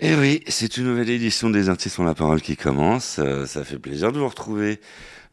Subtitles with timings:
[0.00, 3.20] Et oui, c'est une nouvelle édition des Artistes ont la parole qui commence.
[3.20, 4.80] Euh, ça fait plaisir de vous retrouver.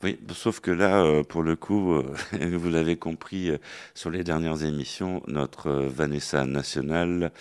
[0.03, 2.03] Oui, sauf que là, euh, pour le coup, euh,
[2.57, 3.49] vous l'avez compris
[3.95, 7.31] sur les dernières émissions, notre Vanessa nationale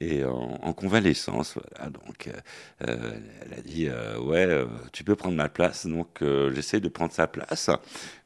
[0.00, 1.56] est en, en convalescence.
[1.56, 2.30] Voilà, donc,
[2.80, 3.88] elle a dit
[4.24, 5.86] ouais, tu peux prendre ma place.
[5.86, 7.68] Donc, j'essaie de prendre sa place,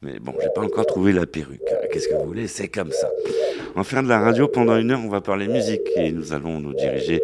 [0.01, 1.59] mais bon, j'ai pas encore trouvé la perruque.
[1.91, 2.47] Qu'est-ce que vous voulez?
[2.47, 3.09] C'est comme ça.
[3.75, 5.01] Va faire de la radio pendant une heure.
[5.03, 7.21] On va parler musique et nous allons nous diriger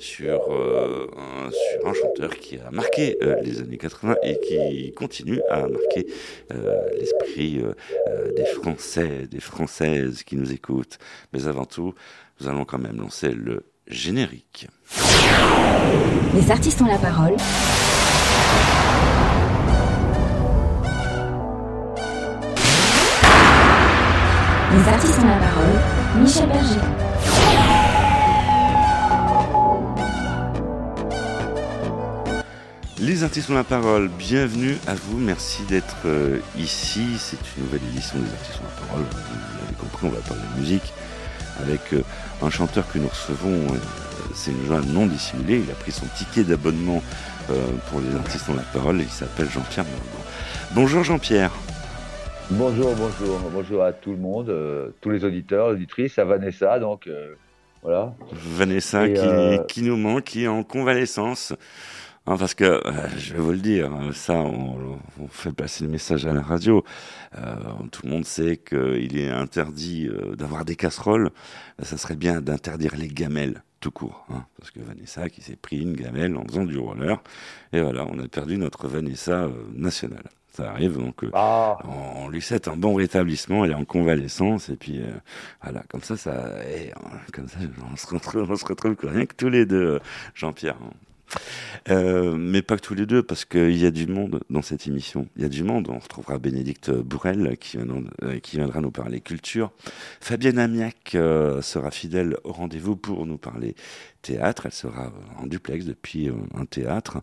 [0.00, 4.92] sur, euh, un, sur un chanteur qui a marqué euh, les années 80 et qui
[4.94, 6.06] continue à marquer
[6.52, 7.62] euh, l'esprit
[8.36, 10.98] des Français, des Françaises qui nous écoutent.
[11.32, 11.94] Mais avant tout,
[12.40, 14.68] nous allons quand même lancer le générique.
[16.34, 17.36] Les artistes ont la parole.
[24.72, 26.22] Les artistes ont la parole.
[26.22, 27.49] Michel Berger.
[33.00, 37.16] Les artistes ont la parole, bienvenue à vous, merci d'être euh, ici.
[37.16, 39.04] C'est une nouvelle édition des artistes ont la parole.
[39.04, 40.92] Vous l'avez compris, on va parler de musique
[41.62, 42.02] avec euh,
[42.42, 43.72] un chanteur que nous recevons.
[43.72, 43.78] euh,
[44.34, 45.62] c'est une joie non dissimulée.
[45.64, 47.02] Il a pris son ticket d'abonnement
[47.88, 50.22] pour les artistes ont la parole et il s'appelle Jean-Pierre Morgan.
[50.72, 51.50] Bonjour Jean-Pierre.
[52.50, 54.54] Bonjour, bonjour, bonjour à tout le monde,
[55.00, 57.34] tous les auditeurs, auditrices, à Vanessa, donc euh,
[57.82, 58.12] voilà.
[58.32, 61.54] Vanessa euh, qui nous manque, qui est en convalescence.
[62.26, 65.84] Hein, parce que, euh, je vais vous le dire, hein, ça, on, on fait passer
[65.84, 66.84] le message à la radio.
[67.36, 67.54] Euh,
[67.90, 71.30] tout le monde sait qu'il est interdit euh, d'avoir des casseroles.
[71.82, 74.26] Ça serait bien d'interdire les gamelles, tout court.
[74.30, 77.20] Hein, parce que Vanessa qui s'est pris une gamelle en faisant du roller.
[77.72, 80.24] Et voilà, on a perdu notre Vanessa euh, nationale.
[80.52, 83.84] Ça arrive, donc euh, Ah, on, on lui souhaite un bon rétablissement, elle est en
[83.84, 85.10] convalescence, et puis euh,
[85.62, 87.58] voilà, comme ça, ça, et, euh, comme ça,
[87.90, 89.98] on se retrouve, on se retrouve rien que tous les deux, euh,
[90.34, 90.76] Jean-Pierre.
[90.84, 90.90] hein.
[91.88, 95.28] Euh, mais pas tous les deux, parce qu'il y a du monde dans cette émission.
[95.36, 95.88] Il y a du monde.
[95.90, 99.72] On retrouvera Bénédicte Bourrel qui, viendra, euh, nous parler culture.
[100.20, 103.74] Fabienne Amiac euh, sera fidèle au rendez-vous pour nous parler
[104.22, 104.66] théâtre.
[104.66, 107.22] Elle sera euh, en duplex depuis euh, un théâtre.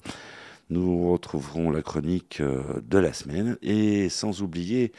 [0.70, 4.92] Nous retrouverons la chronique euh, de la semaine et sans oublier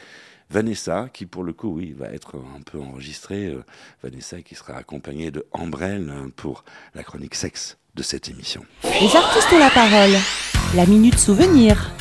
[0.49, 3.47] Vanessa qui pour le coup oui va être un peu enregistrée.
[3.47, 3.63] Euh,
[4.01, 6.63] Vanessa qui sera accompagnée de Ambrelle euh, pour
[6.95, 7.77] la chronique sexe
[9.01, 10.15] Les artistes ont la parole.
[10.75, 11.91] La minute souvenir.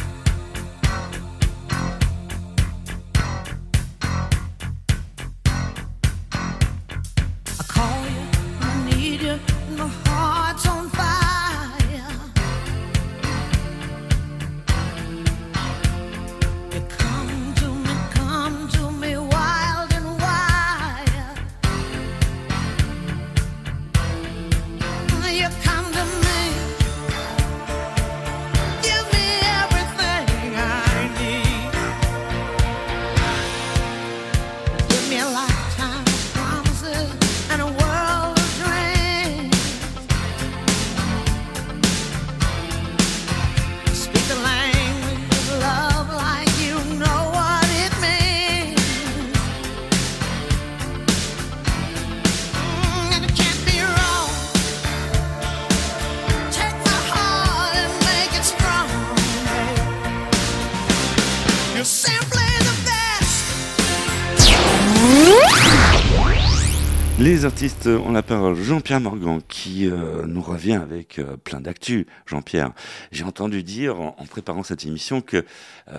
[67.97, 68.55] Ont la parole.
[68.55, 72.07] Jean-Pierre Morgan qui euh, nous revient avec euh, plein d'actu.
[72.27, 72.73] Jean-Pierre,
[73.13, 75.95] j'ai entendu dire en, en préparant cette émission que euh,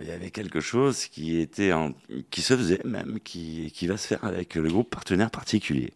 [0.00, 1.92] il y avait quelque chose qui était en-
[2.30, 5.92] qui se faisait même qui, qui va se faire avec le groupe partenaire particulier.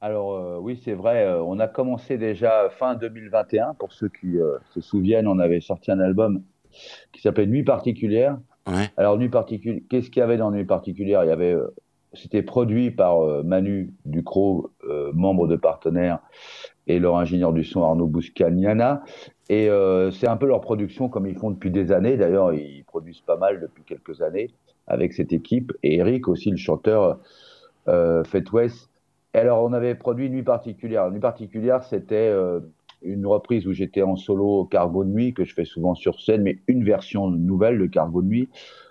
[0.00, 4.38] alors euh, oui, c'est vrai, euh, on a commencé déjà fin 2021, pour ceux qui
[4.38, 6.42] euh, se souviennent, on avait sorti un album
[7.12, 8.38] qui s'appelait Nuit particulière.
[8.66, 8.90] Ouais.
[8.96, 11.24] Alors Nuit particulière, qu'est-ce qu'il y avait dans Nuit particulière?
[11.24, 11.54] Il y avait,
[12.12, 16.18] c'était produit par euh, Manu Ducrot, euh, membre de partenaire,
[16.86, 19.04] et leur ingénieur du son Arnaud Bouscagnana.
[19.48, 22.16] Et euh, c'est un peu leur production comme ils font depuis des années.
[22.16, 24.50] D'ailleurs, ils produisent pas mal depuis quelques années
[24.86, 25.72] avec cette équipe.
[25.82, 27.20] Et Eric aussi, le chanteur
[27.86, 28.90] Fait West.
[29.34, 31.08] Et alors, on avait produit Nuit particulière.
[31.10, 32.32] Nuit particulière, c'était
[33.02, 36.42] une reprise où j'étais en solo Cargo de nuit, que je fais souvent sur scène,
[36.42, 38.48] mais une version nouvelle de Cargo de nuit.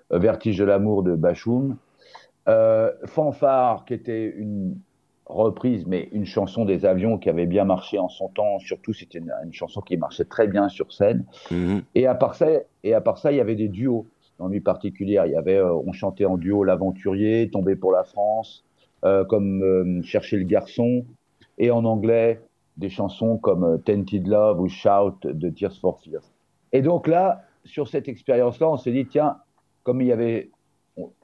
[0.09, 1.75] Vertige de l'amour de Bachoum.
[2.49, 4.75] Euh, Fanfare, qui était une
[5.25, 8.57] reprise, mais une chanson des avions qui avait bien marché en son temps.
[8.59, 11.25] Surtout, c'était une, une chanson qui marchait très bien sur scène.
[11.51, 11.83] Mhm.
[11.95, 12.47] Et à part ça,
[12.83, 14.07] et à part ça, il y avait des duos
[14.39, 15.27] dans Nuit particulière.
[15.27, 18.65] Il y avait, euh, on chantait en duo L'Aventurier, Tomber pour la France,
[19.05, 21.05] euh, comme euh, Chercher le garçon,
[21.57, 22.41] et en anglais
[22.77, 26.23] des chansons comme Tainted Love ou Shout de Tears for Fears.
[26.71, 29.37] Et donc là, sur cette expérience-là, on s'est dit, tiens,
[29.83, 30.49] comme il y avait,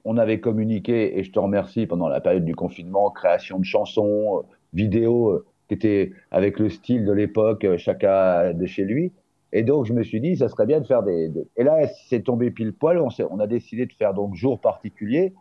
[0.04, 4.39] on- avait communiqué, et je te remercie pendant la période du confinement, création de chansons,
[4.39, 4.42] euh,
[4.74, 9.12] vidéos euh, qui étaient avec le style de l'époque, euh, chacun de chez lui.
[9.51, 11.30] Et donc, je me suis dit, ça serait bien de faire des.
[11.30, 13.00] de- Et là, c'est tombé pile poil.
[13.00, 15.33] On, a décidé de faire donc jour particulier,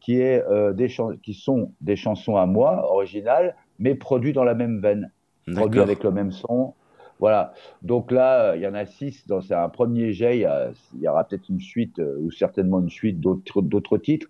[0.00, 0.88] qui est euh, des
[1.22, 5.10] qui sont des chansons à moi originales, mais produits dans la même veine
[5.52, 5.82] produit D'accord.
[5.82, 6.74] avec le même son.
[7.20, 7.52] Voilà.
[7.82, 9.26] Donc là, euh, il y en a six.
[9.28, 10.38] dans- C'est un premier jet.
[10.38, 13.98] Il y, a- il y aura peut-être une suite euh, ou certainement une suite d'autres
[13.98, 14.26] titres.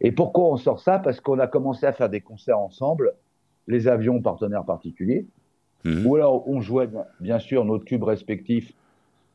[0.00, 0.98] Et pourquoi on sort ça?
[0.98, 3.14] Parce qu'on a commencé à faire des concerts ensemble,
[3.66, 5.26] les avions partenaires particuliers,
[5.84, 6.06] Mhm.
[6.06, 8.72] ou alors on jouait bien- bien sûr nos tubes respectifs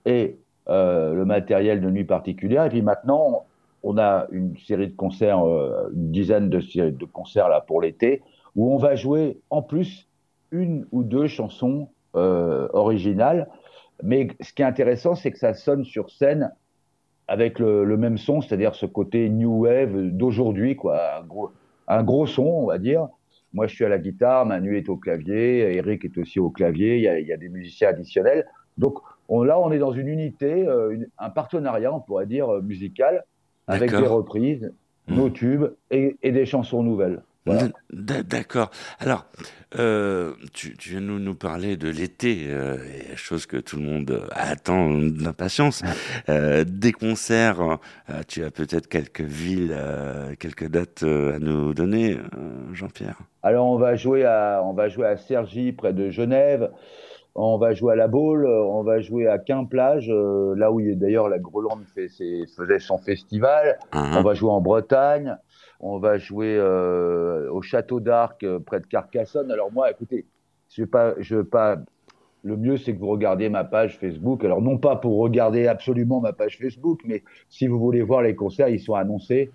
[0.05, 2.65] et euh, le matériel de nuit particulière.
[2.65, 3.45] Et puis maintenant,
[3.81, 7.81] on a une série de concerts, euh, une dizaine de, séries de concerts là pour
[7.81, 8.21] l'été,
[8.55, 10.07] où on va jouer en plus
[10.51, 13.47] une ou deux chansons euh, originales.
[14.03, 16.51] Mais ce qui est intéressant, c'est que ça sonne sur scène
[17.27, 21.51] avec le, le même son, c'est-à-dire ce côté new wave d'aujourd'hui, quoi, un gros,
[21.87, 23.07] un gros son, on va dire.
[23.53, 26.97] Moi, je suis à la guitare, Manu est au clavier, Eric est aussi au clavier,
[26.97, 28.45] il y a, il y a des musiciens additionnels.
[28.77, 32.49] Donc on, là, on est dans une unité, euh, une- un partenariat, on pourrait dire,
[32.49, 33.25] euh, musical,
[33.67, 34.71] avec des reprises,
[35.07, 37.21] nos tubes et, et des chansons nouvelles.
[37.45, 37.69] Voilà.
[37.91, 38.69] D'accord.
[38.99, 39.25] Alors,
[39.77, 42.77] euh, tu, tu viens de nous, nous parler de l'été, euh,
[43.15, 45.81] chose que tout le monde attend d'impatience.
[46.27, 51.73] Euh, des concerts, euh, tu as peut-être quelques villes, euh, quelques dates euh, à nous
[51.73, 53.17] donner, euh, Jean-Pierre?
[53.41, 56.69] Alors on va jouer à on va jouer à Cergy près de Genève.
[57.35, 60.81] On va jouer à La Baule, euh, on va jouer à Quimplage, euh, là où
[60.95, 63.77] d'ailleurs la Grelande fait ses- faisait son festival.
[63.93, 65.37] Hein On va jouer en Bretagne.
[65.79, 69.49] On va jouer euh, au Château d'Arc euh, près de Carcassonne.
[69.51, 70.25] Alors moi, écoutez,
[70.69, 71.77] je vais pas, je vais pas.
[72.43, 74.43] Le mieux, c'est que vous regardiez ma page Facebook.
[74.43, 78.35] Alors non pas pour regarder absolument ma page Facebook, mais si vous voulez voir les
[78.35, 79.51] concerts, ils sont annoncés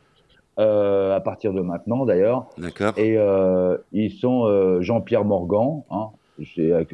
[0.58, 2.46] euh, à partir de maintenant d'ailleurs.
[2.58, 3.16] D'accord Et
[3.92, 6.08] ils sont Jean-Pierre Morgan, hein,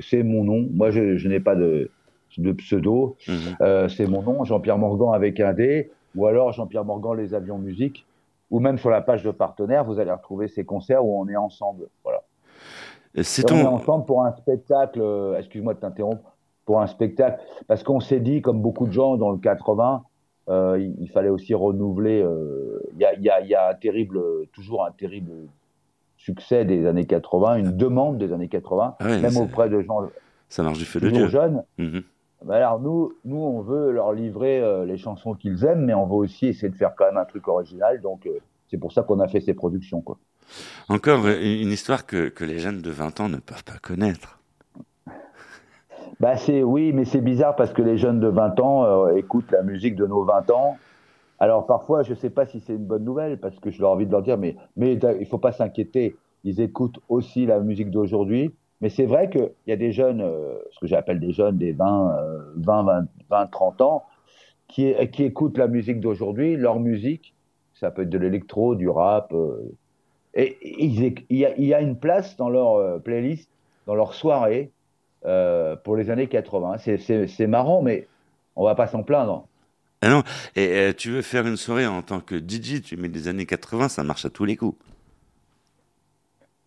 [0.00, 0.68] c'est mon nom.
[0.72, 1.90] Moi, je, je n'ai pas de,
[2.38, 3.16] de pseudo.
[3.26, 3.88] Mhm.
[3.88, 8.06] C'est mon nom, Jean-Pierre Morgan avec un D, ou alors Jean-Pierre Morgan les avions musique,
[8.50, 11.36] ou même sur la page de partenaires, vous allez retrouver ces concerts où on est
[11.36, 11.86] ensemble.
[12.04, 12.22] Voilà.
[13.22, 15.00] C'est on est ensemble pour un spectacle.
[15.02, 16.36] euh, Excuse-moi de t'interrompre.
[16.66, 20.04] Pour un spectacle, parce qu'on s'est dit, comme beaucoup de gens dans le 80,
[20.48, 22.22] euh, il, il fallait aussi renouveler.
[22.22, 24.20] euh, Il y, y, y a un terrible,
[24.52, 25.32] toujours un terrible
[26.16, 30.02] succès des années 80, une demande des années 80, Ah ouais, même auprès de gens
[30.48, 31.26] Ça marche du feu de Dieu.
[31.28, 31.64] jeunes.
[31.78, 32.02] Mhm.
[32.44, 36.06] Ben alors nous, nous, on veut leur livrer euh, les chansons qu'ils aiment, mais on
[36.06, 38.00] veut aussi essayer de faire quand même un truc original.
[38.00, 38.38] Donc euh,
[38.70, 40.00] c'est pour ça qu'on a fait ces productions.
[40.00, 40.16] Quoi.
[40.88, 44.38] Encore une histoire que, que les jeunes de 20 ans ne peuvent pas connaître.
[46.18, 49.50] Bah c'est oui, mais c'est bizarre parce que les jeunes de 20 ans euh, écoutent
[49.52, 50.76] la musique de nos 20 ans.
[51.38, 53.94] Alors parfois, je sais pas si c'est une bonne nouvelle parce que je leur ai
[53.94, 56.16] envie de leur dire, mais mais il faut pas s'inquiéter.
[56.44, 58.52] Ils écoutent aussi la musique d'aujourd'hui.
[58.80, 61.72] Mais c'est vrai qu'il y a des jeunes, euh, ce que j'appelle des jeunes, des
[61.72, 64.04] 20, euh, 20, 20, 20, 30 ans,
[64.68, 67.34] qui, qui écoutent la musique d'aujourd'hui, leur musique,
[67.74, 69.72] ça peut être de l'électro, du rap, euh,
[70.34, 73.48] et il y, a, il y a une place dans leur euh, playlist,
[73.86, 74.70] dans leur soirée,
[75.26, 76.78] euh, pour les années 80.
[76.78, 78.06] C'est- marrant, mais
[78.56, 79.46] on va pas s'en plaindre.
[80.02, 80.22] Ah non,
[80.56, 83.44] et euh, tu veux faire une soirée en tant que DJ, tu mets des années
[83.44, 84.78] 80, ça marche à tous les coups.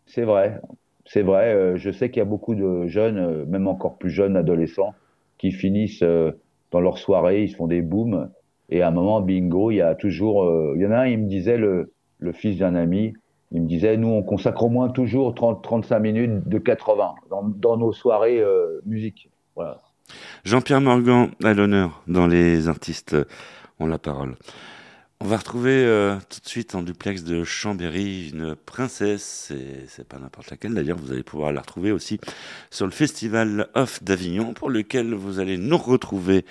[0.06, 0.60] C'est vrai,
[1.06, 1.54] c'est vrai.
[1.54, 4.94] euh, je sais qu'il y a beaucoup de jeunes, euh, même encore plus jeunes adolescents,
[5.38, 6.32] qui finissent euh,
[6.72, 8.30] dans leur soirée, ils se font des booms,
[8.70, 10.50] et à un moment, bingo, il y a toujours.
[10.76, 11.92] il y en a un, il me disait, le,
[12.32, 13.14] fils d'un ami,
[13.52, 17.92] il me disait, nous, on consacre au moins toujours 30-35 minutes de 80 dans, nos
[17.92, 18.42] soirées
[18.86, 19.30] musique.
[19.56, 19.82] Voilà.
[20.46, 23.16] Jean-Pierre Morgan à l'honneur dans les artistes
[23.80, 24.36] ont la parole.
[25.26, 30.06] On va retrouver euh, tout de suite en duplex de Chambéry une princesse, c'est c'est
[30.06, 32.20] pas n'importe laquelle d'ailleurs, vous allez pouvoir la retrouver aussi
[32.72, 36.44] sur le festival Off d'Avignon pour lequel vous allez nous retrouver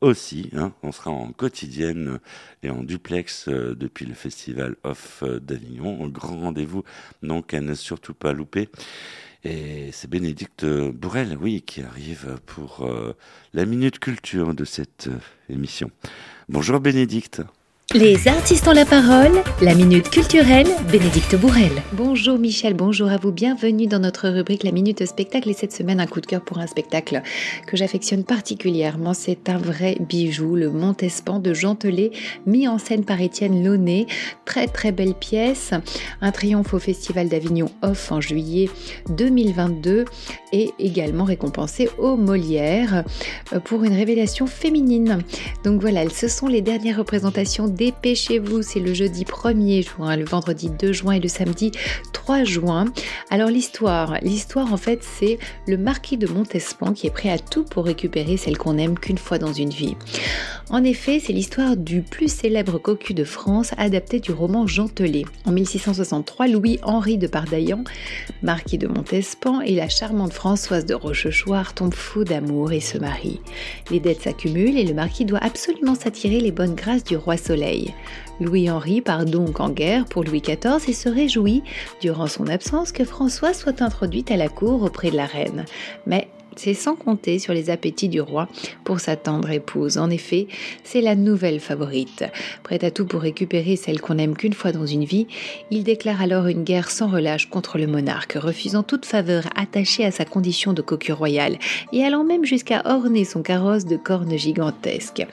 [0.00, 0.48] aussi.
[0.54, 0.72] hein.
[0.84, 2.20] On sera en quotidienne
[2.62, 6.04] et en duplex euh, depuis le festival Off euh, d'Avignon.
[6.04, 6.84] Un grand rendez-vous
[7.24, 8.68] donc à ne surtout pas louper.
[9.42, 13.16] Et c'est Bénédicte Bourrel, oui, qui arrive pour euh,
[13.54, 15.18] la minute culture de cette euh,
[15.52, 15.90] émission.
[16.48, 17.42] Bonjour Bénédicte.
[17.96, 21.72] Les artistes ont la parole, la minute culturelle, Bénédicte Bourrel.
[21.92, 25.50] Bonjour Michel, bonjour à vous, bienvenue dans notre rubrique La Minute Spectacle.
[25.50, 27.20] Et cette semaine un coup de cœur pour un spectacle
[27.66, 31.76] que j'affectionne particulièrement, c'est un vrai bijou, le Montespan de Jean
[32.46, 34.06] mis en scène par Étienne Launay,
[34.44, 35.72] très très belle pièce,
[36.20, 38.70] un triomphe au Festival d'Avignon Off en juillet
[39.08, 40.04] 2022
[40.52, 43.02] et également récompensé au Molière
[43.52, 45.24] euh, pour une révélation féminine.
[45.64, 50.68] Donc voilà, ce sont les dernières représentations dépêchez-vous, c'est le jeudi 1er juin, le vendredi
[50.68, 51.72] 2 juin et le samedi
[52.12, 52.84] 3 juin.
[53.30, 57.64] Alors l'histoire, l'histoire en fait c'est le marquis de Montespan qui est prêt à tout
[57.64, 59.96] pour récupérer celle qu'on aime qu'une fois dans une vie.
[60.72, 65.24] En effet, c'est l'histoire du plus célèbre cocu de France adapté du roman Jean Telet.
[65.44, 67.82] En 1663, Louis-Henri de Pardaillan,
[68.44, 73.40] marquis de Montespan, et la charmante Françoise de Rochechouart tombent fous d'amour et se marient.
[73.90, 77.69] Les dettes s'accumulent et le marquis doit absolument s'attirer les bonnes grâces du roi Soleil.
[78.40, 81.62] Louis-Henri part donc en guerre pour Louis XIV et se réjouit,
[82.00, 85.64] durant son absence, que François soit introduite à la cour auprès de la reine.
[86.06, 88.48] Mais c'est sans compter sur les appétits du roi
[88.84, 89.98] pour sa tendre épouse.
[89.98, 90.46] En effet,
[90.84, 92.24] c'est la nouvelle favorite.
[92.62, 95.26] Prête à tout pour récupérer celle qu'on aime qu'une fois dans une vie,
[95.70, 100.10] il déclare alors une guerre sans relâche contre le monarque, refusant toute faveur attachée à
[100.10, 101.58] sa condition de cocu royal
[101.92, 105.26] et allant même jusqu'à orner son carrosse de cornes gigantesques.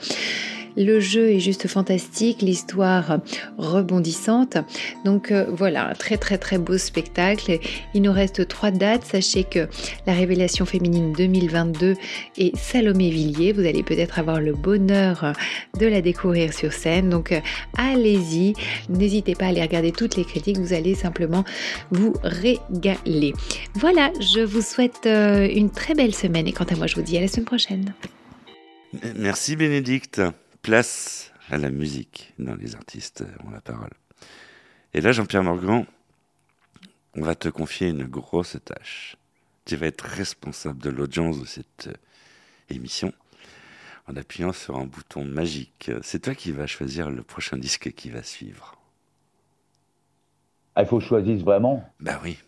[0.78, 3.18] Le jeu est juste fantastique, l'histoire
[3.58, 4.58] rebondissante.
[5.04, 7.58] Donc euh, voilà, un très très très beau spectacle.
[7.94, 9.04] Il nous reste trois dates.
[9.04, 9.66] Sachez que
[10.06, 11.96] la révélation féminine 2022
[12.38, 13.52] est Salomé Villiers.
[13.52, 15.32] Vous allez peut-être avoir le bonheur
[15.80, 17.10] de la découvrir sur scène.
[17.10, 17.40] Donc euh,
[17.76, 18.52] allez-y.
[18.88, 20.58] N'hésitez pas à aller regarder toutes les critiques.
[20.58, 21.44] Vous allez simplement
[21.90, 23.34] vous régaler.
[23.74, 27.02] Voilà, je vous souhaite euh, une très belle semaine et quant à moi, je vous
[27.02, 27.92] dis à la semaine prochaine.
[29.16, 30.22] Merci Bénédicte.
[30.62, 33.90] Place à la musique dans les artistes ont la parole.
[34.94, 35.86] Et là, Jean-Pierre Morgan,
[37.14, 39.16] on va te confier une grosse tâche.
[39.64, 41.94] Tu vas être responsable de l'audience de cette euh,
[42.70, 43.12] émission
[44.08, 45.90] en appuyant sur un bouton magique.
[46.02, 48.76] C'est toi qui vas choisir le prochain disque qui va suivre.
[50.74, 51.84] Ah, il faut que je choisisse vraiment?
[52.00, 52.38] Bah oui.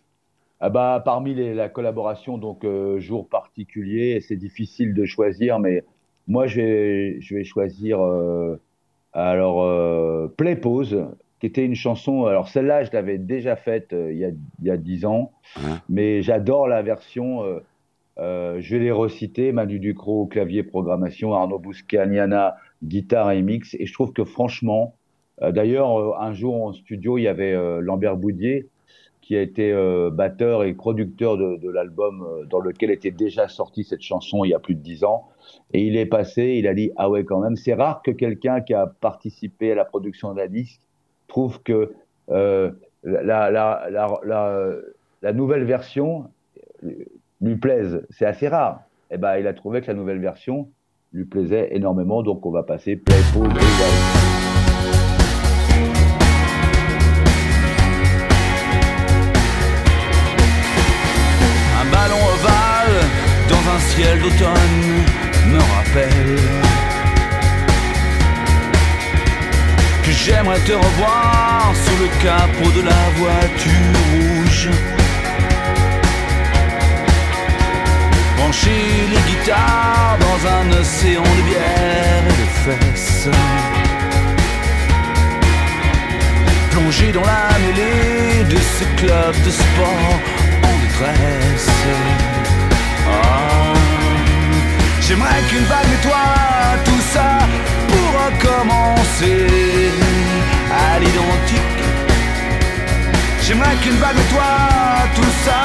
[0.60, 5.84] ah bah, Parmi les, la collaboration, donc euh, jour particulier, c'est difficile de choisir, mais
[6.30, 8.56] moi je vais, je vais choisir euh,
[9.12, 11.08] alors euh, Play Pause,
[11.40, 12.24] qui était une chanson.
[12.26, 15.32] Alors celle-là, je l'avais déjà faite euh, il, y a, il y a 10 ans,
[15.56, 17.44] Hein mais j'adore la version.
[18.16, 23.74] je l'ai recité, Manu Ducrot au clavier programmation, Arnaud Bouscagnana guitare et mix.
[23.74, 24.94] Et je trouve que franchement,
[25.42, 28.68] d'ailleurs, un jour en studio, il y avait Lambert Boudier
[29.30, 33.46] qui a été euh, batteur et producteur de, de l'album euh, dans lequel était déjà
[33.46, 35.28] sortie cette chanson il y a plus de dix ans.
[35.72, 38.60] Et il est passé, il a dit ah ouais quand même, c'est rare que quelqu'un
[38.60, 40.80] qui a participé à la production d'un disque
[41.28, 41.92] trouve que
[42.30, 42.70] euh,
[43.02, 44.32] la,
[45.32, 46.24] nouvelle version
[47.40, 48.06] lui plaise.
[48.10, 48.82] C'est assez rare.
[49.10, 50.68] Et ben il a trouvé que la nouvelle version
[51.12, 53.16] lui plaisait énormément, donc on va passer play.
[61.80, 63.00] Un ballon ovale
[63.48, 66.36] dans un ciel d'automne me rappelle
[70.02, 74.68] que j'aimerais te revoir sous le capot de la voiture rouge.
[78.36, 83.28] Brancher les guitares dans un océan de bière et de fesses.
[86.70, 90.20] Plonger dans la mêlée de ce club de sport
[90.68, 91.70] en détresse.
[93.08, 93.79] Ah,
[95.10, 97.40] J'aimerais qu'une bague nettoie tout ça
[97.88, 99.90] pour recommencer
[100.70, 101.82] à l'identique.
[103.42, 105.62] J'aimerais qu'une bague nettoie tout ça.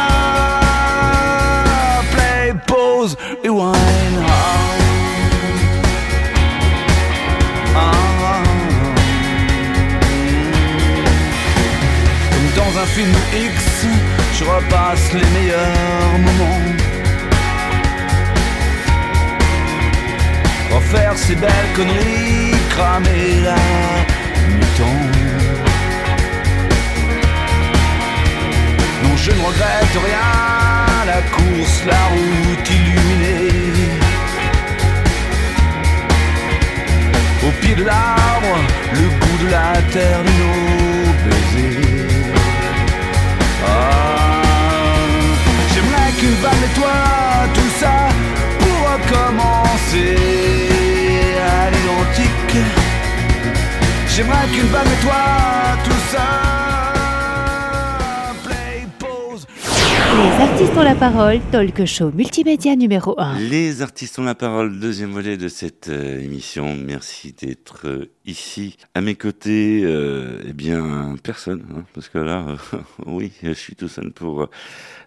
[2.12, 4.18] Play, pause, rewind.
[7.76, 7.76] Ah.
[7.76, 8.44] Ah.
[12.32, 13.86] Comme dans un film X,
[14.40, 16.95] je repasse les meilleurs moments.
[20.76, 23.56] Refaire ces belles conneries, cramer la
[24.56, 25.02] mutant.
[29.04, 33.90] Non, je ne regrette rien, la course, la route illuminée.
[37.48, 38.58] Au pied de l'arbre,
[38.92, 42.06] le goût de la terre nos baisers.
[43.66, 44.42] Ah,
[45.74, 47.96] J'aimerais qu'une balle nettoie tout ça
[48.60, 50.65] pour recommencer
[54.16, 55.14] J'aimerais qu'une femme et toi,
[55.84, 56.75] tout ça.
[60.26, 63.38] Les artistes ont la parole, talk show multimédia numéro 1.
[63.40, 66.76] Les artistes ont la parole, deuxième volet de cette euh, émission.
[66.76, 68.76] Merci d'être euh, ici.
[68.96, 73.76] À mes côtés, euh, eh bien, personne, hein, parce que là, euh, oui, je suis
[73.76, 74.50] tout seul pour euh,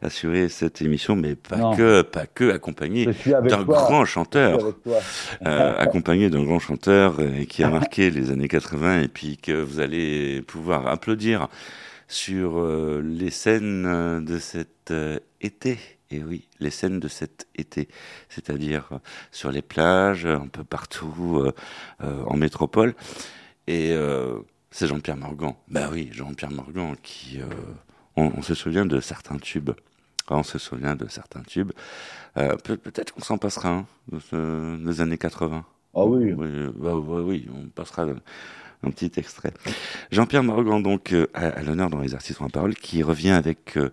[0.03, 1.75] assurer cette émission, mais pas Non.
[1.77, 4.63] que, pas que accompagné d'un grand Je suis chanteur.
[4.63, 4.99] avec toi.
[5.47, 9.53] euh, accompagné d'un grand chanteur euh, qui a marqué les années 80 et puis que
[9.63, 11.49] vous allez pouvoir applaudir
[12.09, 15.79] sur euh, les scènes euh, de cet euh, été.
[16.11, 17.89] Et oui, les scènes de cet été,
[18.31, 18.89] c'est-à-dire
[19.31, 21.45] sur les plages, un peu partout
[22.01, 22.95] en métropole.
[23.67, 23.95] Et
[24.71, 25.53] c'est Jean-Pierre Morgan.
[25.69, 27.41] Bah oui, Jean-Pierre Morgan qui,
[28.17, 29.73] on, on se souvient de certains tubes.
[30.31, 31.73] On se souvient de certains tubes.
[32.39, 35.65] Euh, peut- Peut-être qu'on s'en passera un de ce- des années 80.
[35.95, 36.33] Ah oui.
[36.33, 38.07] Oui, bah, bah oui, on passera
[38.83, 39.53] un, petit extrait.
[40.11, 43.77] Jean-Pierre Morgan, donc, euh, à, à l'honneur dans Les Artistes en parole, qui revient avec
[43.77, 43.91] euh,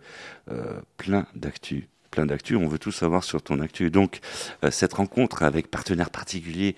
[0.52, 1.90] euh, plein d'actu.
[2.12, 3.90] Plein d'actu, on veut tout savoir sur ton actu.
[3.92, 4.20] Donc,
[4.64, 6.76] euh, cette rencontre avec partenaires particuliers,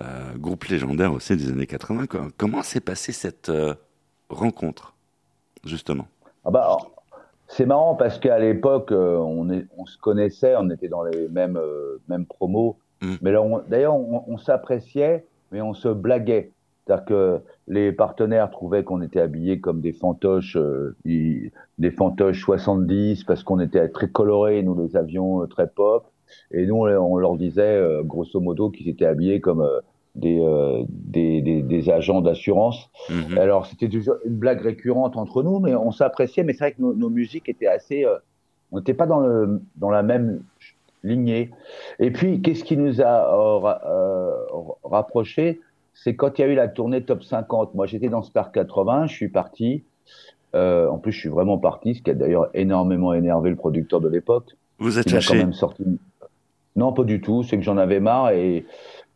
[0.00, 2.28] euh, groupe légendaire aussi des années 80, quoi.
[2.36, 3.74] comment s'est passée cette euh,
[4.28, 4.94] rencontre,
[5.64, 6.06] justement?
[6.44, 6.76] Ah bah,
[7.48, 12.00] c'est marrant parce qu'à l'époque, euh, on, se connaissait, on était dans les mêmes, euh,
[12.08, 12.76] mêmes promos.
[13.00, 13.14] Mm.
[13.22, 13.32] Mais
[13.68, 16.52] d'ailleurs, on, on s'appréciait, mais on se blaguait.
[16.86, 23.24] C'est-à-dire que les partenaires trouvaient qu'on était habillés comme des fantoches, euh, des fantoches 70,
[23.24, 26.06] parce qu'on était très colorés, nous les avions euh, très pop.
[26.52, 29.68] Et nous, on, on leur disait, euh, grosso modo, qu'ils étaient habillés comme
[30.14, 30.40] des,
[30.88, 32.88] des, des, des agents d'assurance.
[33.10, 33.36] Mhm.
[33.36, 36.44] Alors, c'était toujours une blague récurrente entre nous, mais on s'appréciait.
[36.44, 38.06] Mais c'est vrai que nos, nos musiques étaient assez.
[38.70, 40.40] on n'était pas dans, le, dans la même
[41.02, 41.50] lignée.
[41.98, 43.82] Et puis, qu'est-ce qui nous a ra-
[44.84, 45.60] rapprochés?
[46.04, 47.74] C'est quand il y a eu la tournée Top 50.
[47.74, 49.82] Moi, j'étais dans Star 80, je suis parti.
[50.54, 54.00] Euh, en plus, je suis vraiment parti, ce qui a d'ailleurs énormément énervé le producteur
[54.00, 54.56] de l'époque.
[54.78, 55.84] Vous êtes a quand même sorti.
[56.76, 57.42] Non, pas du tout.
[57.42, 58.66] C'est que j'en avais marre et,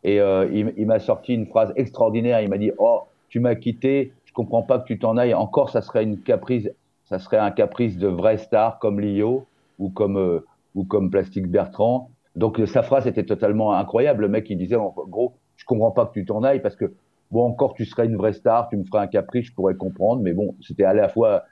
[0.03, 2.41] et euh, il, il m'a sorti une phrase extraordinaire.
[2.41, 4.11] Il m'a dit Oh, tu m'as quitté.
[4.25, 5.35] Je comprends pas que tu t'en ailles.
[5.35, 6.69] Encore, ça serait une caprice.
[7.05, 9.45] Ça serait un caprice de vraie star comme Lio
[9.77, 12.09] ou comme euh, ou comme Plastique Bertrand.
[12.35, 14.23] Donc sa phrase était totalement incroyable.
[14.23, 16.91] Le mec, il disait en gros, je comprends pas que tu t'en ailles parce que
[17.29, 18.67] bon, encore, tu serais une vraie star.
[18.67, 20.23] Tu me ferais un caprice, je pourrais comprendre.
[20.23, 21.43] Mais bon, c'était à la fois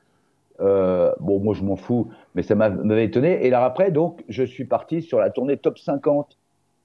[0.60, 3.46] euh, bon, moi je m'en fous, mais ça m'a- m'avait étonné.
[3.46, 6.38] Et là après, donc, je suis parti sur la tournée Top 50,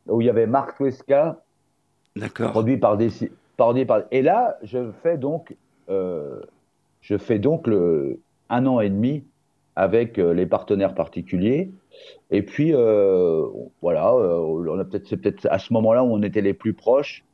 [0.09, 1.41] où il y avait Marc Weska,
[2.15, 2.51] D'accord.
[2.51, 3.09] produit par des,
[3.57, 4.03] par.
[4.11, 5.57] Et là, je fais donc,
[5.89, 6.41] euh,
[7.01, 8.21] je fais donc le
[8.51, 9.25] un an et demi
[9.77, 11.73] avec euh, les partenaires particuliers.
[12.31, 13.45] Et puis euh,
[13.83, 16.73] voilà, euh, on a peut-être c'est peut-être à ce moment-là où on était les plus
[16.73, 17.25] proches.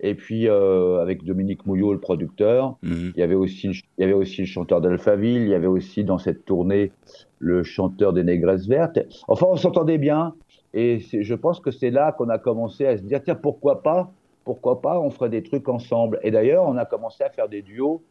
[0.00, 2.76] Et puis euh, avec Dominique Mouillot, le producteur.
[2.82, 3.12] Mhm.
[3.16, 5.66] Il y avait aussi, le- il y avait aussi le chanteur d'Alphaville, il y avait
[5.66, 6.92] aussi dans cette tournée
[7.40, 9.00] le chanteur des Négresses Vertes.
[9.26, 10.34] Enfin, on s'entendait bien.
[10.72, 13.82] Et c'est- je pense que c'est là qu'on a commencé à se dire, tiens, pourquoi
[13.82, 14.12] pas,
[14.44, 16.20] pourquoi pas, on ferait des trucs ensemble.
[16.22, 18.02] Et d'ailleurs, on a commencé à faire des duos,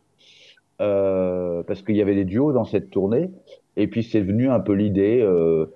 [0.81, 3.29] euh, parce qu'il y avait des duos dans cette tournée.
[3.77, 5.21] Et puis, c'est venu un peu l'idée.
[5.21, 5.67] euh,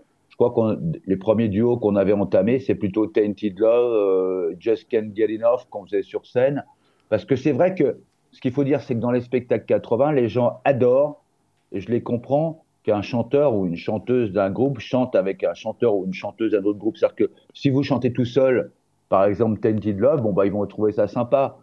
[1.05, 5.67] les premiers duos qu'on avait entamés, c'est plutôt Tainted Love, euh, Just Can't Get Enough
[5.69, 6.65] qu'on faisait sur scène.
[7.09, 7.99] Parce que c'est vrai que
[8.31, 11.23] ce qu'il faut dire, c'est que dans les spectacles 80, les gens adorent,
[11.71, 15.95] et je les comprends, qu'un chanteur ou une chanteuse d'un groupe chante avec un chanteur
[15.95, 16.97] ou une chanteuse d'un autre groupe.
[16.97, 18.71] C'est-à-dire que si vous chantez tout seul,
[19.09, 21.57] par exemple Tainted Love, bon, bah, ils vont trouver ça sympa.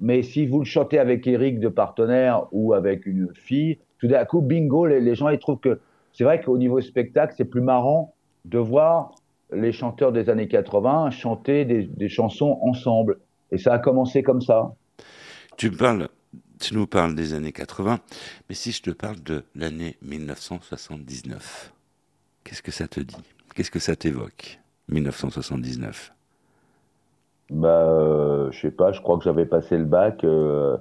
[0.00, 4.24] Mais si vous le chantez avec Eric de partenaire ou avec une fille, tout d'un
[4.24, 5.78] coup, bingo, les gens ils trouvent que
[6.12, 8.13] c'est vrai qu'au niveau spectacle, c'est plus marrant
[8.44, 9.12] de voir
[9.52, 13.20] les chanteurs des années 80 chanter des, des chansons ensemble.
[13.52, 14.74] Et ça a commencé comme ça.
[15.56, 16.08] Tu me parles,
[16.60, 18.00] tu nous parles des années 80,
[18.48, 21.72] mais si je te parle de l'année 1979,
[22.44, 23.16] qu'est-ce que ça te dit?
[23.54, 26.12] Qu'est-ce que ça t'évoque 1979
[27.50, 30.24] Bah, euh, je sais pas, je crois que j'avais passé le bac.
[30.24, 30.76] euh,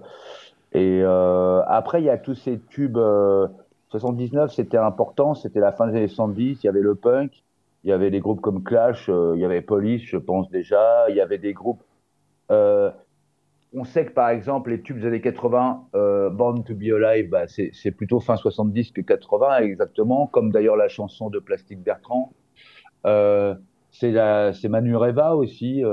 [0.74, 2.98] et euh, après, il y a tous ces tubes.
[2.98, 3.48] euh,
[3.90, 7.44] 79, c'était important, c'était la fin des années 70, il y avait le punk,
[7.84, 11.06] il y avait des groupes comme Clash, euh, il y avait Police, je pense déjà,
[11.10, 11.84] il y avait des groupes.
[12.52, 12.92] euh,
[13.76, 17.30] on sait que par exemple, les tubes des années 80, euh, Born to be Alive,
[17.30, 22.34] bah, c'est plutôt fin 70 que 80 exactement, comme d'ailleurs la chanson de Plastique Bertrand.
[23.08, 23.56] Euh,
[23.92, 25.84] c'est Manu Reva aussi.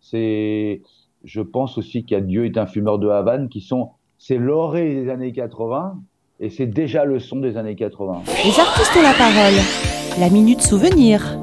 [0.00, 0.82] c'est,
[1.22, 4.38] je pense aussi qu'il y a Dieu est un fumeur de Havane qui sont, c'est
[4.38, 6.02] l'orée des années 80
[6.40, 8.22] et c'est déjà le son des années 80.
[8.44, 9.54] Les artistes ont la parole.
[10.18, 11.38] La minute souvenir.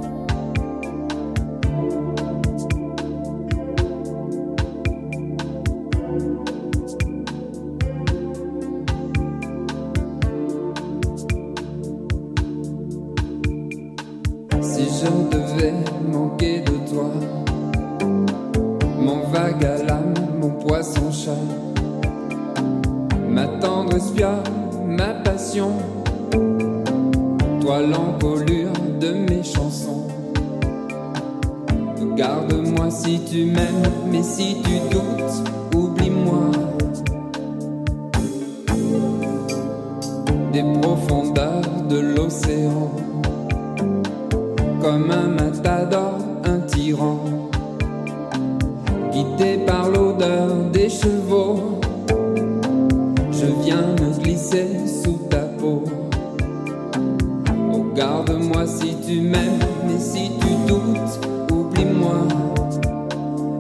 [57.96, 62.28] Garde-moi si tu m'aimes, mais si tu doutes, oublie-moi.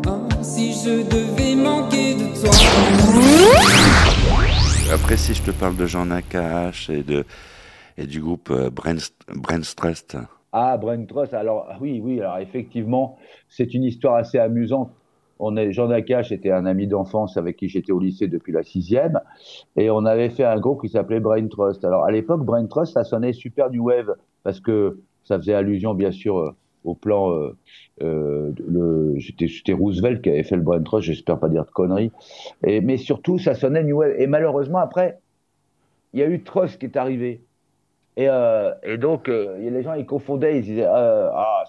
[0.07, 2.51] Oh, si je devais manquer de toi.
[4.93, 7.25] Après, si je te parle de Jean Nakache et, de,
[7.97, 10.17] et du groupe euh, Brainstrust,
[10.51, 13.17] Ah, Brain Trust, alors oui, oui, alors effectivement,
[13.47, 14.91] c'est une histoire assez amusante.
[15.69, 19.19] Jean Nakache était un ami d'enfance avec qui j'étais au lycée depuis la sixième,
[19.75, 21.83] et on avait fait un groupe qui s'appelait Brain Trust.
[21.83, 25.93] Alors à l'époque, Brain Trust, ça sonnait super new wave, parce que ça faisait allusion
[25.93, 27.55] bien sûr euh, au plan, euh,
[28.01, 32.11] euh, c'était, Roosevelt qui avait fait le Brain Trust, j'espère pas dire de conneries,
[32.63, 34.15] mais surtout ça sonnait new wave.
[34.17, 35.19] Et malheureusement après,
[36.13, 37.41] il y a eu Trust qui est arrivé.
[38.17, 38.27] Et,
[38.97, 41.63] donc, les gens, ils confondaient, ils disaient, ah,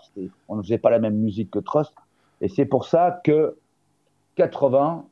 [0.49, 1.95] on ne faisait pas la même musique que Trust.
[2.41, 3.57] Et c'est pour ça que
[4.37, 5.05] 80,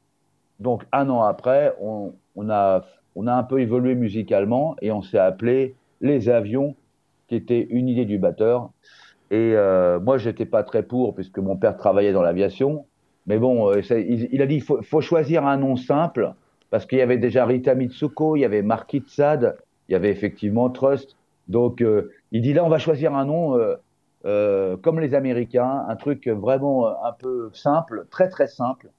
[0.58, 2.12] donc un an après, on,
[2.50, 2.84] a,
[3.16, 6.74] on a un peu évolué musicalement et on s'est appelé Les Avions,
[7.28, 8.70] qui était une idée du batteur.
[9.30, 12.86] Et euh, moi, j'étais pas très pour, puisque mon père travaillait dans l'aviation.
[13.26, 16.32] Mais bon, euh, il, a dit, faut, faut choisir un nom simple,
[16.70, 19.56] parce qu'il y avait déjà Rita Mitsuko, il y avait Marquis Tzad,
[19.88, 21.16] il y avait effectivement Trust.
[21.48, 23.58] Donc, euh, il dit là, on va choisir un nom
[24.26, 28.90] euh, comme les Américains, un truc vraiment un peu simple, très très simple,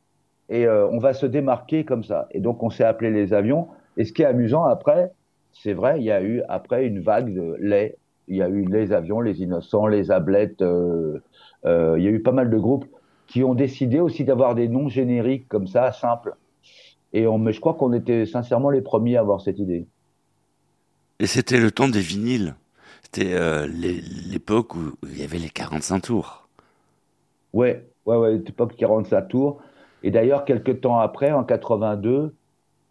[0.52, 2.28] et euh, on va se démarquer comme ça.
[2.34, 3.70] Et donc, on s'est appelé les avions.
[3.98, 5.12] Et ce qui est amusant après,
[5.54, 7.98] c'est vrai, il y a eu après une vague de les.
[8.30, 10.64] Il y a eu les avions, les innocents, les ablettes.
[10.64, 11.20] euh,
[11.66, 12.86] euh, il y a eu pas mal de groupes
[13.28, 16.36] qui ont décidé aussi d'avoir des noms génériques comme ça, simples.
[17.14, 19.88] Et on, mais je crois qu'on était sincèrement les premiers à avoir cette idée.
[21.20, 22.56] et c'était le temps des vinyles.
[23.04, 26.50] C'était l'é- l'époque où il y avait les 45 tours.
[27.54, 29.62] Ouais, ouais, ouais, l'époque 45 tours.
[30.04, 32.36] Et d'ailleurs, quelques temps après, en 82,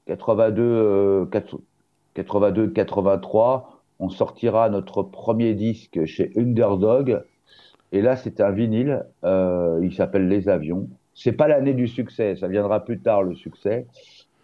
[0.07, 1.27] 82, euh,
[2.15, 7.23] 82, 83, on sortira notre premier disque chez Underdog.
[7.93, 9.07] Et là, c'est un vinyle.
[9.25, 10.89] euh, il s'appelle Les Avions.
[11.15, 13.87] C'est pas l'année du succès, ça viendra plus tard le succès.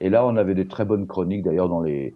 [0.00, 2.14] Et là, on avait des très bonnes chroniques, d'ailleurs dans les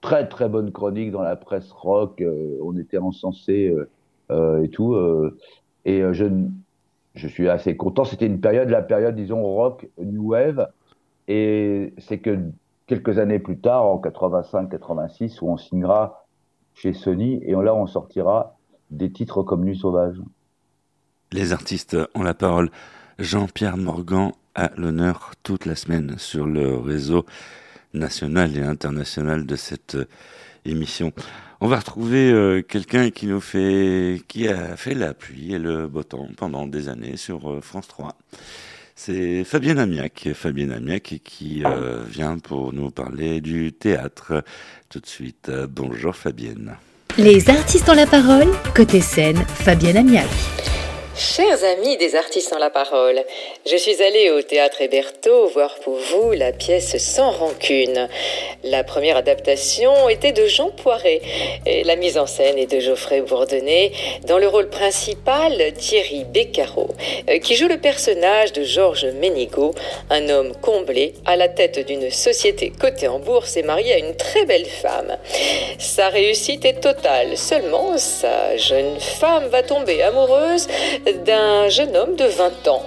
[0.00, 2.20] très très bonnes chroniques dans la presse rock.
[2.22, 3.90] euh, on était encensés euh,
[4.32, 4.94] euh, et tout.
[4.94, 5.38] euh,
[5.84, 6.26] et je,
[7.16, 8.04] je suis assez content.
[8.04, 10.68] C'était une période, la période, disons, rock, new wave.
[11.28, 12.38] Et c'est que
[12.86, 16.26] quelques années plus tard, en 85-86, où on signera
[16.74, 18.56] chez Sony, et là, on sortira
[18.90, 20.16] des titres comme Nuit sauvage.
[21.32, 22.70] Les artistes ont la parole.
[23.18, 27.24] Jean-Pierre Morgan a l'honneur toute la semaine sur le réseau
[27.94, 29.96] national et international de cette
[31.60, 35.86] On va retrouver euh, quelqu'un qui nous fait, qui a fait la pluie et le
[35.86, 38.14] beau temps pendant des années sur euh, France 3.
[38.94, 44.42] C'est Fabienne Amiac, Fabienne Amiac qui euh, vient pour nous parler du théâtre.
[44.88, 46.76] Tout de suite, bonjour Fabienne.
[47.18, 50.75] Les artistes ont la parole, côté scène, Fabienne Amiac.
[51.18, 53.24] Chers amis des artistes en la parole,
[53.64, 58.06] je suis allée au théâtre Héberto voir pour vous la pièce Sans rancune.
[58.64, 61.22] La première adaptation était de Jean Poiret
[61.64, 63.92] et la mise en scène est de Geoffrey Bourdonnais
[64.26, 66.88] dans le rôle principal Thierry Beccaro
[67.30, 69.72] euh, qui joue le personnage de Georges Ménigaud,
[70.10, 74.16] un homme comblé à la tête d'une société cotée en bourse et marié à une
[74.16, 75.16] très belle femme.
[75.78, 80.68] Sa réussite est totale, seulement sa jeune femme va tomber amoureuse
[81.12, 82.82] d'un jeune homme de 20 ans.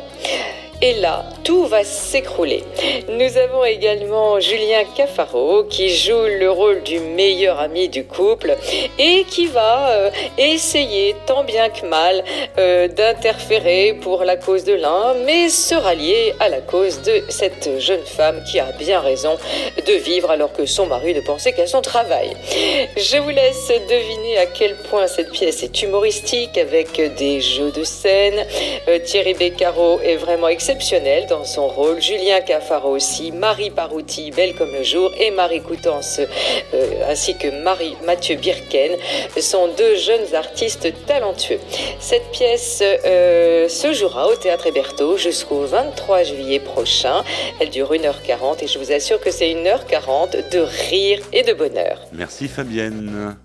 [0.81, 2.63] Et là, tout va s'écrouler.
[3.09, 8.55] Nous avons également Julien Caffaro qui joue le rôle du meilleur ami du couple
[8.97, 12.23] et qui va euh, essayer tant bien que mal
[12.57, 17.77] euh, d'interférer pour la cause de l'un, mais se rallier à la cause de cette
[17.79, 19.37] jeune femme qui a bien raison
[19.85, 22.37] de vivre alors que son mari ne pensait qu'à son travail.
[22.95, 27.83] Je vous laisse deviner à quel point cette pièce est humoristique avec des jeux de
[27.83, 28.45] scène.
[28.87, 31.99] Euh, Thierry Beccaro est vraiment excellent exceptionnelle dans son rôle.
[31.99, 36.21] Julien Cafaro aussi, Marie Parouti, belle comme le jour, et Marie Coutances,
[36.75, 38.91] euh, ainsi que Marie Mathieu Birken,
[39.41, 41.57] sont deux jeunes artistes talentueux.
[41.99, 47.23] Cette pièce euh, se jouera au Théâtre Héberto jusqu'au 23 juillet prochain.
[47.59, 51.99] Elle dure 1h40 et je vous assure que c'est 1h40 de rire et de bonheur.
[52.13, 53.35] Merci Fabienne.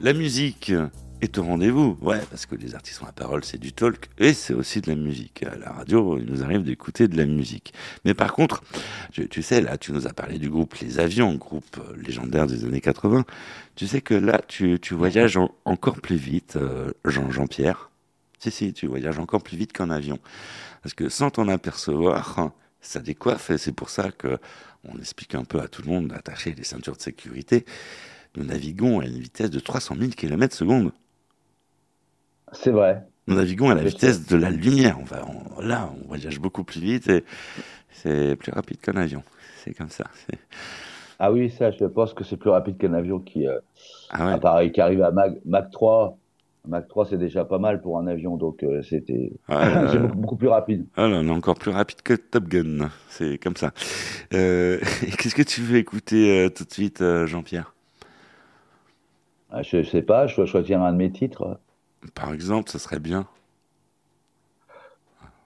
[0.00, 0.72] La musique
[1.20, 1.96] est au rendez-vous.
[2.00, 4.88] Ouais, parce que les artistes ont la parole, c'est du talk et c'est aussi de
[4.90, 5.42] la musique.
[5.42, 7.72] À la radio, il nous arrive d'écouter de la musique.
[8.04, 8.62] Mais par contre,
[9.12, 12.64] tu, sais, là, tu nous as parlé du groupe Les Avions, groupe euh, légendaire des
[12.64, 13.24] années 80.
[13.76, 17.90] Tu sais que là, tu, voyages en- encore plus vite, euh, Jean- Jean-Pierre.
[18.38, 20.18] Si, si, tu voyages encore plus vite qu'en avion.
[20.82, 24.38] Parce que sans t'en apercevoir, ça décoiffe et c'est pour ça que
[24.84, 27.66] on explique un peu à tout le monde d'attacher les ceintures de sécurité.
[28.36, 30.92] Nous naviguons à une vitesse de 300 000 km secondes.
[32.52, 33.02] C'est vrai.
[33.26, 34.98] Nous naviguons à la vitesse de la lumière.
[35.00, 37.24] On va, on- là, on voyage beaucoup plus vite et
[37.92, 39.22] c'est plus rapide qu'un avion.
[39.64, 40.04] C'est comme ça.
[41.18, 43.58] Ah oui, ça, je pense que c'est plus rapide qu'un avion qui, euh,
[44.10, 44.40] Ah ouais.
[44.44, 46.18] ah, qui arrive à Mach, Mach 3.
[46.66, 49.32] Mach 3, c'est déjà pas mal pour un avion, donc euh, c'était
[49.66, 50.86] euh, c'est beaucoup, beaucoup plus rapide.
[50.96, 52.90] ah là, on est encore plus rapide que Top Gun.
[53.08, 53.72] C'est comme ça.
[54.34, 54.78] Euh,
[55.18, 57.74] Qu'est-ce que tu veux écouter euh, tout de suite, Jean-Pierre?
[59.48, 61.60] Ah, Je, je sais pas, je dois choisir un de mes titres.
[62.14, 63.26] Par exemple, ça serait bien.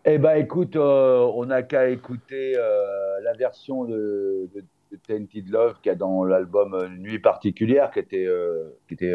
[0.05, 5.49] Eh ben, écoute, euh, on n'a qu'à écouter euh, la version de, de, de Tainted
[5.49, 9.15] Love qu'il y a dans l'album euh, Nuit particulière, qui était, euh, qui était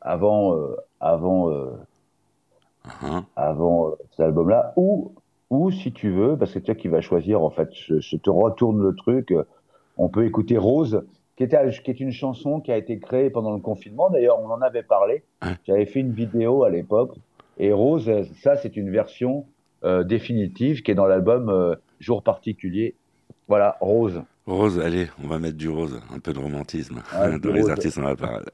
[0.00, 0.56] avant,
[1.00, 1.76] avant,
[3.02, 5.12] Hein avant cet album-là, ou,
[5.50, 8.16] ou si tu veux, parce que c'est toi qui vas choisir, en fait, je, je
[8.16, 9.34] te retourne le truc,
[9.98, 11.04] on peut écouter Rose,
[11.36, 14.50] qui, était, qui est une chanson qui a été créée pendant le confinement, d'ailleurs, on
[14.50, 15.22] en avait parlé,
[15.66, 17.14] j'avais fait une vidéo à l'époque,
[17.58, 18.10] et Rose,
[18.42, 19.46] ça, c'est une version
[19.84, 22.94] euh, définitive qui est dans l'album euh, Jour particulier.
[23.48, 24.22] Voilà, Rose.
[24.46, 27.70] Rose, allez, on va mettre du rose, un peu de romantisme dans les rose.
[27.70, 28.44] artistes en la parole.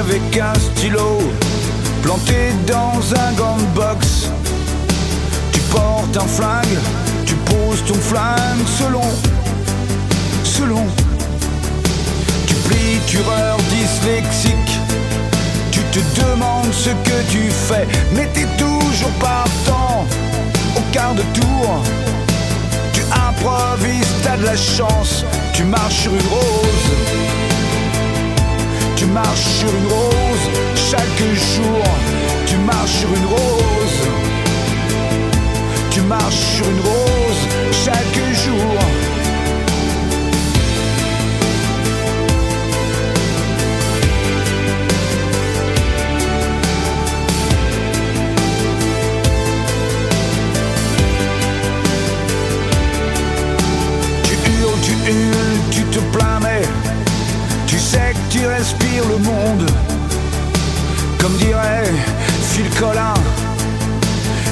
[0.00, 1.18] Avec un stylo
[2.02, 4.30] planté dans un gant de boxe.
[5.52, 6.78] Tu portes un flingue,
[7.26, 9.02] tu poses ton flingue selon,
[10.42, 10.86] selon.
[12.46, 14.78] Tu plies, tueur dyslexique.
[15.70, 20.06] Tu te demandes ce que tu fais, mais t'es toujours partant
[20.76, 21.82] au quart de tour.
[22.94, 27.39] Tu improvises, t'as de la chance, tu marches sur une rose.
[29.00, 31.82] Tu marches sur une rose chaque jour.
[32.44, 34.00] Tu marches sur une rose.
[35.90, 37.48] Tu marches sur une rose
[37.82, 38.29] chaque jour.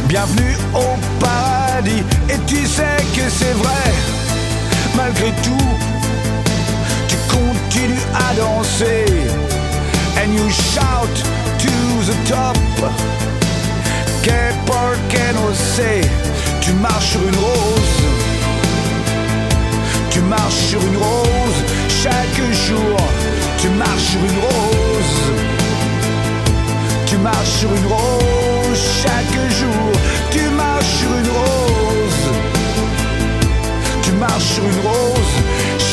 [0.07, 2.03] Bienvenue au paradis.
[2.29, 3.93] Et tu sais que c'est vrai,
[4.95, 5.71] malgré tout,
[7.09, 9.07] tu continues à danser.
[10.19, 11.09] And you shout
[11.59, 11.73] to
[12.05, 12.59] the top.
[14.23, 16.03] Que por que no sé,
[16.61, 18.05] tu marches sur une rose.
[20.11, 21.65] Tu marches sur une rose
[22.03, 22.99] chaque jour.
[23.57, 25.48] Tu marches sur une rose.
[27.19, 29.93] Tu marches sur une rose chaque jour.
[30.31, 32.27] Tu marches sur une rose.
[34.03, 35.35] Tu marches sur une rose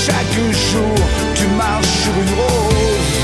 [0.06, 0.96] chaque jour.
[1.34, 3.16] Tu marches sur une rose.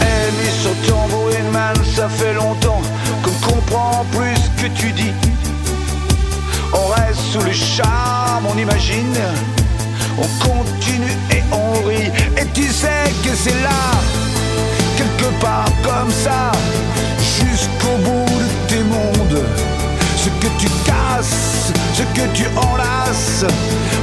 [0.00, 2.80] Ellie sur tambourine man, ça fait longtemps
[3.22, 5.12] qu'on comprend plus que tu dis.
[6.72, 9.18] On reste sous le charme, on imagine,
[10.16, 12.10] on continue et on rit.
[12.36, 13.82] Et tu sais que c'est là,
[14.96, 16.52] quelque part comme ça,
[17.18, 19.44] jusqu'au bout de tes mondes.
[20.16, 23.44] Ce que tu casses, ce que tu enlaces,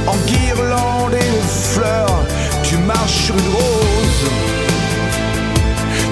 [0.06, 1.40] en guirlande et
[1.74, 2.20] fleurs,
[2.62, 4.30] tu marches sur une rose.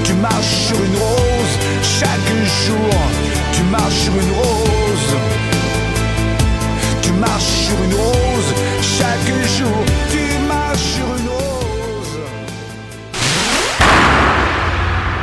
[0.05, 2.31] Tu marches sur une rose chaque
[2.67, 2.95] jour.
[3.53, 5.17] Tu marches sur une rose.
[7.03, 10.06] Tu marches sur une rose chaque jour.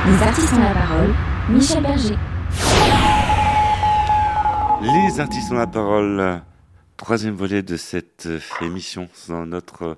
[0.04, 1.14] Artistes ont la parole.
[1.50, 2.16] Michel Berger.
[4.82, 6.42] Les artistes ont la parole.
[6.98, 9.98] Troisième volet de cette euh, émission dans notre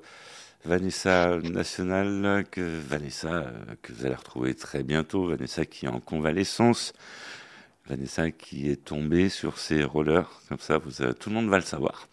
[0.64, 6.00] Vanessa nationale, que Vanessa euh, que vous allez retrouver très bientôt, Vanessa qui est en
[6.00, 6.94] convalescence,
[7.88, 11.64] Vanessa qui est tombée sur ses rollers, comme ça euh, tout le monde va le
[11.64, 12.08] savoir.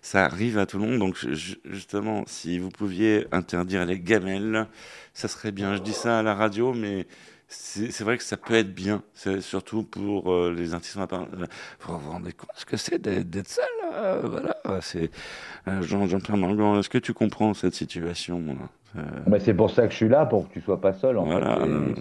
[0.00, 1.16] Ça arrive à tout le monde, donc
[1.64, 4.66] justement, si vous pouviez interdire les gamelles,
[5.20, 5.74] ça serait bien.
[5.76, 7.06] Je dis ça à la radio, mais
[7.48, 9.02] c'est vrai que ça peut être bien,
[9.40, 10.96] surtout pour euh, les artistes.
[10.96, 11.46] euh,
[11.80, 15.10] Vous vous rendez compte ce que c'est d'être seul là Voilà, c'est
[15.68, 16.76] euh, Jean- Jean-Pierre Morgan.
[16.78, 18.42] Est-ce que tu comprends cette situation
[18.96, 21.16] Euh, Mais c'est pour ça que je suis là, pour que tu sois pas seul.
[21.18, 21.56] En Voilà.
[21.60, 21.66] fait.
[21.66, 21.94] Et- euh,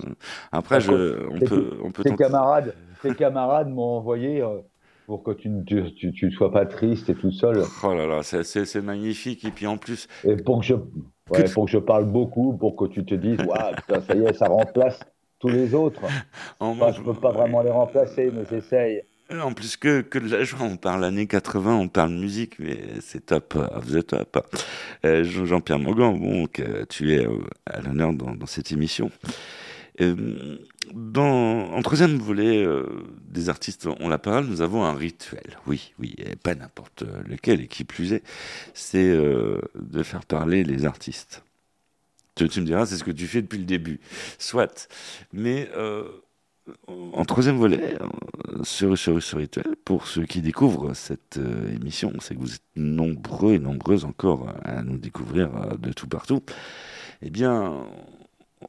[0.51, 4.60] Après, je, on peut, on peut tes tenter- camarades, tes camarades m'ont envoyé euh,
[5.05, 7.63] pour que tu ne tu, tu- tu sois pas triste et tout seul.
[7.84, 9.45] Oh là là, c'est magnifique.
[9.45, 10.75] Et puis en plus, Et pour que je,
[11.37, 13.37] ouais, pour que je parle beaucoup, pour que tu te dises,
[13.77, 14.99] putain, ça y est, ça remplace
[15.39, 16.01] tous les autres.
[16.59, 19.03] en, Enfin, je peux pas vraiment les remplacer, mais j'essaye.
[19.31, 22.77] en plus que, que de la joie, on parle années 80, on parle musique, mais
[23.01, 24.47] c'est top, off the top.
[25.05, 29.11] Euh, Jean- Jean-Pierre Morgan, bon, que tu es euh, à l'honneur dans, dans cette émission.
[30.01, 30.57] Euh,
[30.93, 32.86] dans, en troisième volet euh,
[33.28, 35.58] des artistes ont la parole, nous avons un rituel.
[35.67, 38.23] Oui, oui, et pas n'importe lequel, et qui plus est,
[38.73, 41.43] c'est euh, de faire parler les artistes.
[42.36, 43.99] Tu, me diras, c'est ce que tu fais depuis le début.
[44.38, 44.88] Soit.
[45.34, 46.04] Mais euh,
[46.88, 52.36] en troisième volet, euh, sur, sur rituel, pour ceux qui découvrent cette euh, émission, c'est
[52.36, 56.41] que vous êtes nombreux et nombreuses encore à nous découvrir euh, de tout partout.
[57.21, 57.86] Eh bien,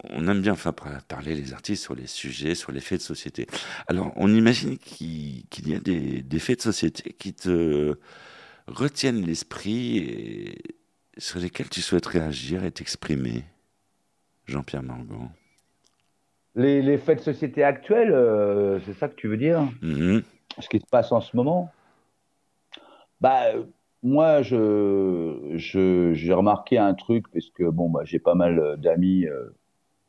[0.09, 3.47] on aime bien par- parler les artistes sur les sujets, sur les faits de société.
[3.87, 7.95] Alors, on imagine qu'il y a des, des faits de société qui te
[8.67, 10.57] retiennent l'esprit et
[11.17, 13.43] sur lesquels tu souhaites réagir et t'exprimer.
[14.47, 15.29] Jean-Pierre Morgan.
[16.55, 19.61] Les, les faits de société actuels, euh, c'est ça que tu veux dire?
[19.81, 20.23] Mhm.
[20.59, 21.71] Ce qui se passe en ce moment?
[23.21, 23.51] Bah,
[24.03, 29.55] moi, je, j'ai remarqué un truc, parce que bon, bah, j'ai pas mal d'amis euh,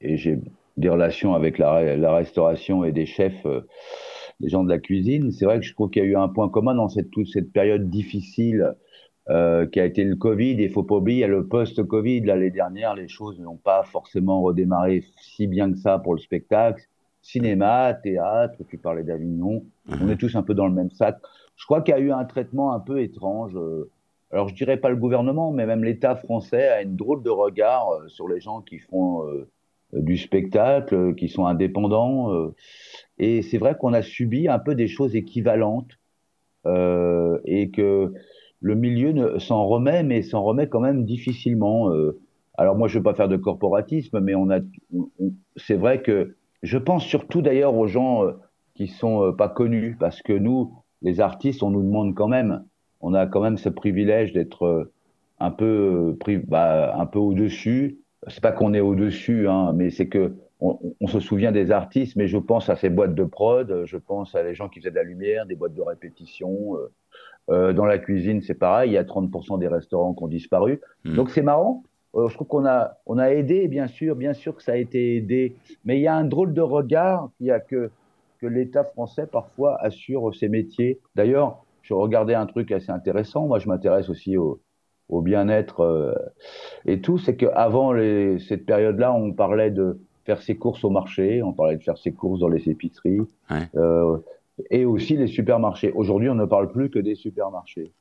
[0.02, 0.38] et j'ai
[0.76, 3.60] des relations avec la, ra- la restauration et des chefs, euh,
[4.40, 5.30] des gens de la cuisine.
[5.30, 7.28] C'est vrai que je trouve qu'il y a eu un point commun dans cette, toute
[7.28, 8.74] cette période difficile
[9.28, 10.60] euh, qui a été le Covid.
[10.60, 12.22] Et il faut pas oublier, il y a le post-Covid.
[12.22, 16.82] L'année dernière, les choses n'ont pas forcément redémarré si bien que ça pour le spectacle.
[17.20, 19.62] Cinéma, théâtre, tu parlais d'Avignon.
[20.00, 21.18] On est tous un peu dans le même sac.
[21.54, 23.54] Je crois qu'il y a eu un traitement un peu étrange.
[23.54, 23.90] euh,
[24.32, 27.86] Alors, je dirais pas le gouvernement, mais même l'État français a une drôle de regard
[28.08, 29.48] sur les gens qui font euh,
[29.92, 32.32] du spectacle, euh, qui sont indépendants.
[32.34, 32.54] euh.
[33.18, 35.90] Et c'est vrai qu'on a subi un peu des choses équivalentes
[36.66, 38.12] euh, et que
[38.60, 41.90] le milieu ne- s'en remet, mais s'en remet quand même difficilement.
[42.58, 44.60] Alors moi, je veux pas faire de corporatisme, mais on a,
[45.56, 48.22] c'est vrai que je pense surtout d'ailleurs aux gens
[48.74, 52.64] qui sont pas connus, parce que nous, les artistes, on nous demande quand même,
[53.00, 54.90] on a quand même ce privilège d'être
[55.40, 57.98] un peu, bah, un peu au-dessus.
[58.28, 62.14] C'est pas qu'on est au-dessus, hein, mais c'est que on, on se souvient des artistes,
[62.16, 64.90] mais je pense à ces boîtes de prod, je pense à les gens qui faisaient
[64.92, 66.76] de la lumière, des boîtes de répétition.
[66.76, 66.92] euh,
[67.50, 70.80] euh, dans la cuisine, c'est pareil, il y a 30% des restaurants qui ont disparu.
[71.04, 71.16] Mhm.
[71.16, 71.82] Donc c'est marrant.
[72.14, 74.76] Euh, je trouve qu'on a, on a aidé, bien sûr, bien sûr que ça a
[74.76, 77.90] été aidé, mais il y a un drôle de regard qu'il y a que,
[78.38, 81.00] que l'État français parfois assure ces métiers.
[81.16, 83.46] D'ailleurs, je regardais un truc assez intéressant.
[83.46, 84.60] Moi, je m'intéresse aussi au,
[85.08, 86.14] au bien-être euh,
[86.86, 87.18] et tout.
[87.18, 87.92] C'est qu'avant
[88.38, 92.12] cette période-là, on parlait de faire ses courses au marché, on parlait de faire ses
[92.12, 93.68] courses dans les épiceries Ouais.
[93.76, 94.18] euh,
[94.70, 95.92] et aussi les supermarchés.
[95.92, 97.92] Aujourd'hui, on ne parle plus que des supermarchés.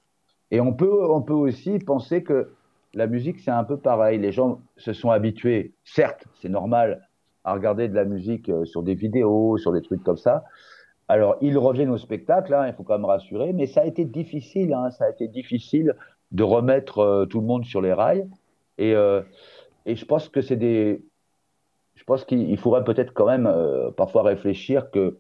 [0.52, 2.52] Et on peut, on peut aussi penser que
[2.94, 4.20] la musique, c'est un peu pareil.
[4.20, 7.08] Les gens se sont habitués, certes, c'est normal,
[7.46, 10.44] à regarder de la musique euh, sur des vidéos, sur des trucs comme ça.
[11.08, 14.06] Alors, ils reviennent au spectacle, hein, il faut quand même rassurer, mais ça a été
[14.06, 15.96] difficile, hein, ça a été difficile
[16.32, 18.28] de remettre euh, tout le monde sur les rails.
[18.78, 19.22] Et, euh,
[19.86, 21.02] et je pense que c'est des.
[21.96, 25.18] Je pense qu'il il faudrait peut-être quand même euh, parfois réfléchir que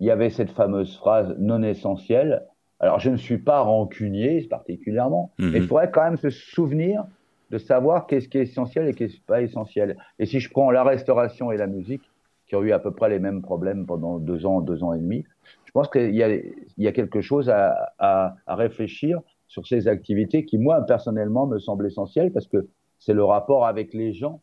[0.00, 2.44] il y avait cette fameuse phrase non essentielle.
[2.80, 5.50] Alors, je ne suis pas rancunier particulièrement, Mhm.
[5.50, 7.04] mais il faudrait quand même se souvenir
[7.50, 9.96] de savoir qu'est-ce qui est essentiel et qu'est-ce qui n'est pas essentiel.
[10.18, 12.02] Et si je prends la restauration et la musique,
[12.48, 14.98] qui ont eu à peu près les mêmes problèmes pendant deux ans, deux ans et
[14.98, 15.24] demi,
[15.64, 19.20] je pense qu'il y y a quelque chose à, à, à réfléchir
[19.52, 23.92] sur ces activités qui, moi, personnellement, me semblent essentielles parce que c'est le rapport avec
[23.92, 24.40] les gens.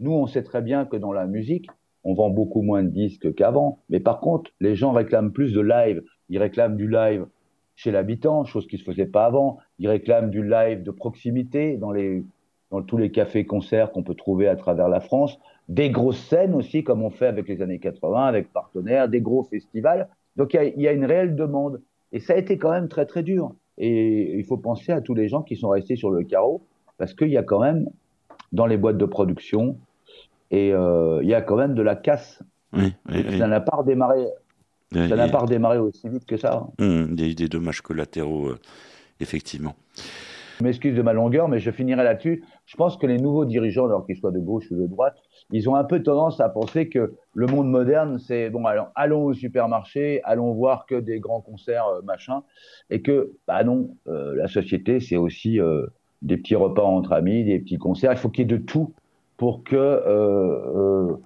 [0.00, 1.68] Nous, on sait très bien que dans la musique,
[2.04, 3.80] on vend beaucoup moins de disques qu'avant.
[3.90, 6.02] Mais par contre, les gens réclament plus de live.
[6.30, 7.26] Ils réclament du live
[7.74, 9.58] chez l'habitant, chose qui se faisait pas avant.
[9.78, 12.24] Ils réclament du live de proximité dans les
[12.70, 15.38] dans tous les cafés-concerts qu'on peut trouver à travers la France.
[15.68, 19.44] des grosses scènes aussi, comme on fait avec les années 80, avec partenaires, des gros
[19.44, 20.08] festivals.
[20.34, 21.82] Donc il y y a une réelle demande.
[22.12, 23.52] Et ça a été quand même très très dur.
[23.78, 26.66] Et il faut penser à tous les gens qui sont restés sur le carreau,
[26.98, 27.88] parce qu'il y a quand même,
[28.52, 29.78] dans les boîtes de production,
[30.50, 32.42] et euh, il y a quand même de la casse.
[32.72, 33.38] Oui, oui, Et oui.
[33.38, 34.26] Ça n'a pas redémarré,
[34.92, 36.66] ça n'a pas redémarré aussi vite que ça.
[36.78, 38.58] Il y a eu des dommages collatéraux, euh,
[39.20, 39.74] effectivement.
[40.58, 42.44] Je m'excuse de ma longueur, mais je finirai là-dessus.
[42.66, 45.16] Je pense que les nouveaux dirigeants, alors qu'ils soient de gauche ou de droite,
[45.52, 49.24] ils ont un peu tendance à penser que le monde moderne, c'est bon, allons, allons
[49.24, 52.42] au supermarché, allons voir que des grands concerts, euh, machin,
[52.90, 55.86] et que, bah non, euh, la société, c'est aussi euh,
[56.22, 58.12] des petits repas entre amis, des petits concerts.
[58.12, 58.92] Il faut qu'il y ait de tout
[59.36, 61.16] pour que, euh, euh,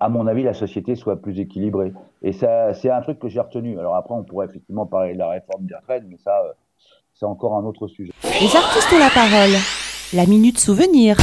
[0.00, 1.92] à mon avis, la société soit plus équilibrée.
[2.22, 3.78] Et ça, c'est un truc que j'ai retenu.
[3.78, 6.52] Alors après, on pourrait effectivement parler de la réforme des retraites, mais ça, euh,
[7.14, 8.12] c'est encore un autre sujet.
[8.24, 9.85] Les artistes ont la parole.
[10.12, 11.16] La minute souvenir.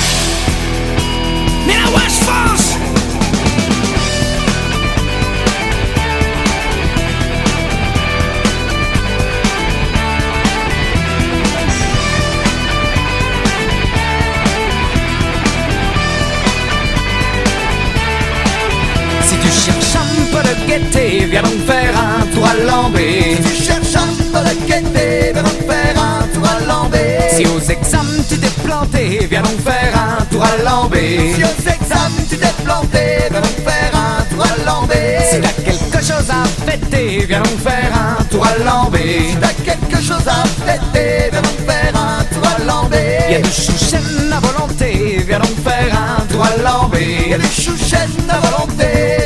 [29.29, 31.33] Viens donc faire un tour à Lambé.
[31.35, 35.17] Si aux examens tu t'es planté, viens donc faire un tour à Lambé.
[35.29, 39.29] Si t'as quelque chose à fêter, viens donc faire un tour à Lambé.
[39.29, 43.17] Si t'as quelque chose à fêter, viens donc faire un tour à Lambé.
[43.29, 47.29] Y'a du chouchen à volonté, viens donc faire un tour à Lambé.
[47.29, 49.22] Y'a du chouchen à volonté,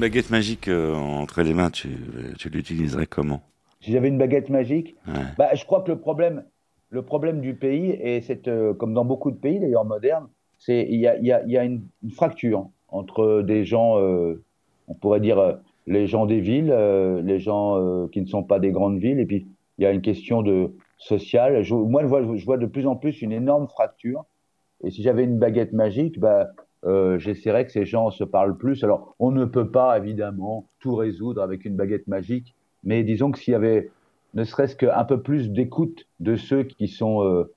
[0.00, 1.88] une baguette magique euh, entre les mains, tu,
[2.38, 3.42] tu l'utiliserais comment?
[3.82, 5.12] Si j'avais une baguette magique, Ouais.
[5.36, 6.44] bah, je crois que le problème,
[6.88, 10.28] le problème du pays, et c'est euh, comme dans beaucoup de pays d'ailleurs modernes,
[10.58, 14.42] c'est il y a, y a, y a une, une fracture entre des gens, euh,
[14.88, 16.74] on pourrait dire les gens des villes,
[17.24, 19.46] les gens qui ne sont pas des grandes villes, et puis
[19.76, 21.62] il y a une question de sociale.
[21.62, 24.24] Je, moi, je vois, je vois de plus en plus une énorme fracture.
[24.82, 26.48] Et si j'avais une baguette magique, bah,
[26.86, 28.82] euh, j'essaierais que ces gens se parlent plus.
[28.84, 32.54] Alors, on ne peut pas évidemment tout résoudre avec une baguette magique,
[32.84, 33.90] mais disons que s'il y avait
[34.34, 37.52] ne serait-ce qu'un peu plus d'écoute de ceux qui sont euh,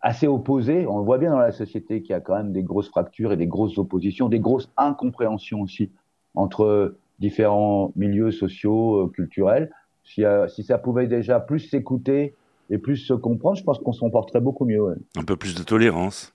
[0.00, 2.62] assez opposés, on le voit bien dans la société qu'il y a quand même des
[2.62, 5.90] grosses fractures et des grosses oppositions, des grosses incompréhensions aussi
[6.34, 9.70] entre différents milieux sociaux, euh, culturels.
[10.04, 10.22] Si,
[10.64, 12.34] ça pouvait déjà plus s'écouter
[12.70, 14.96] et plus se comprendre, je pense qu'on s'en porterait beaucoup mieux.
[15.16, 16.34] Un peu plus de tolérance.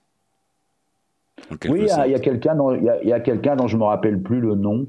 [1.68, 3.84] Oui, il y a- quelqu'un dont, y a, il y a quelqu'un dont je me
[3.84, 4.86] rappelle plus le nom,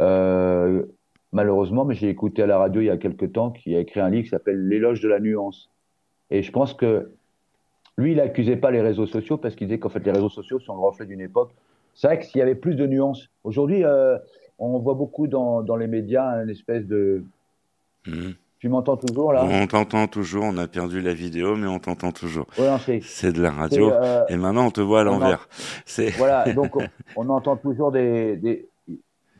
[0.00, 0.84] euh,
[1.32, 4.00] malheureusement, mais j'ai écouté à la radio il y a quelque temps qui a écrit
[4.00, 5.70] un livre qui s'appelle L'éloge de la nuance.
[6.30, 7.10] Et je pense que
[7.96, 10.60] lui, il accusait pas les réseaux sociaux parce qu'il disait qu'en fait les réseaux sociaux
[10.60, 11.50] sont le reflet d'une époque.
[11.94, 13.28] C'est vrai que s'il y avait plus de nuances.
[13.42, 14.18] Aujourd'hui, euh,
[14.58, 17.24] on voit beaucoup dans, dans les médias une espèce de.
[18.06, 18.34] Mhm.
[18.60, 19.44] Tu m'entends toujours là?
[19.44, 22.46] On t'entend toujours, on a perdu la vidéo, mais on t'entend toujours.
[22.58, 23.92] Ouais, c'est- de la radio.
[23.92, 25.48] euh, Et maintenant, on te voit à en- l'envers.
[26.18, 28.68] Voilà, donc on, on entend toujours des, des-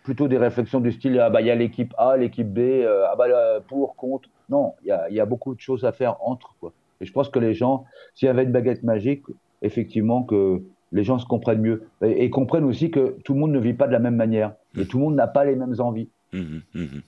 [0.04, 3.04] plutôt des réflexions du style ah bah il y a l'équipe A, l'équipe B, euh,
[3.10, 3.26] ah bah
[3.66, 4.28] pour, contre.
[4.48, 6.72] Non, il y a, il y a beaucoup de choses à faire entre quoi.
[7.00, 9.24] Et je pense que les gens, s'il y avait une baguette magique,
[9.62, 10.62] effectivement que
[10.92, 13.74] les gens se comprennent mieux et, et comprennent aussi que tout le monde ne vit
[13.74, 16.08] pas de la même manière et tout le monde n'a pas les mêmes envies.
[16.32, 17.02] Mhm, mhm.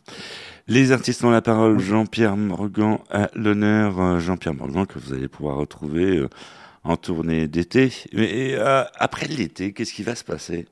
[0.69, 1.79] Les artistes ont la parole.
[1.79, 4.01] Jean-Pierre Morgan à l'honneur.
[4.01, 6.29] Euh, Jean-Pierre Morgan que vous allez pouvoir retrouver euh,
[6.85, 7.91] en tournée d'été.
[8.13, 10.69] Mais euh, après l'été, qu'est-ce qui va se passer?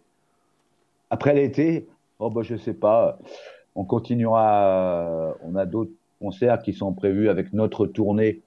[1.10, 3.18] Après l'été, oh bah je sais pas,
[3.74, 5.34] on continuera.
[5.42, 8.42] On a d'autres concerts qui sont prévus avec notre tournée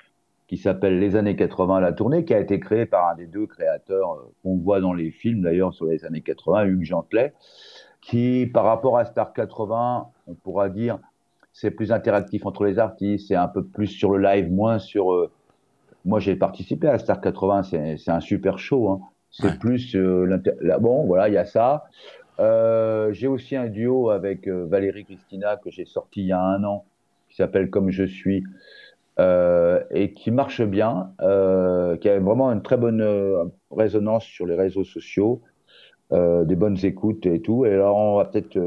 [0.48, 3.48] qui s'appelle Les années 80 la tournée, qui a été créée par un des deux
[3.48, 7.34] créateurs qu'on voit dans les films d'ailleurs sur les années 80, Hugues Gentelet,
[8.02, 11.00] qui par rapport à Star 80, on pourra dire
[11.62, 15.14] c'est plus interactif entre les artistes, c'est un peu plus sur le live, moins sur.
[15.14, 15.32] euh,
[16.06, 18.90] moi j'ai participé à Star 80, c'est un super show.
[18.90, 19.02] Hein.
[19.30, 19.58] C'est Ouais.
[19.60, 20.26] plus euh,
[20.62, 21.86] là, bon, voilà, il y a ça.
[22.40, 26.42] Euh, j'ai aussi un duo avec euh, Valérie Christina que j'ai sorti il y a
[26.42, 26.86] un an,
[27.30, 28.44] qui s'appelle Comme je suis,
[29.20, 35.42] et qui marche bien, qui a vraiment une très bonne résonance sur les réseaux sociaux,
[36.12, 37.66] des bonnes écoutes et tout.
[37.66, 38.58] Et alors on va peut-être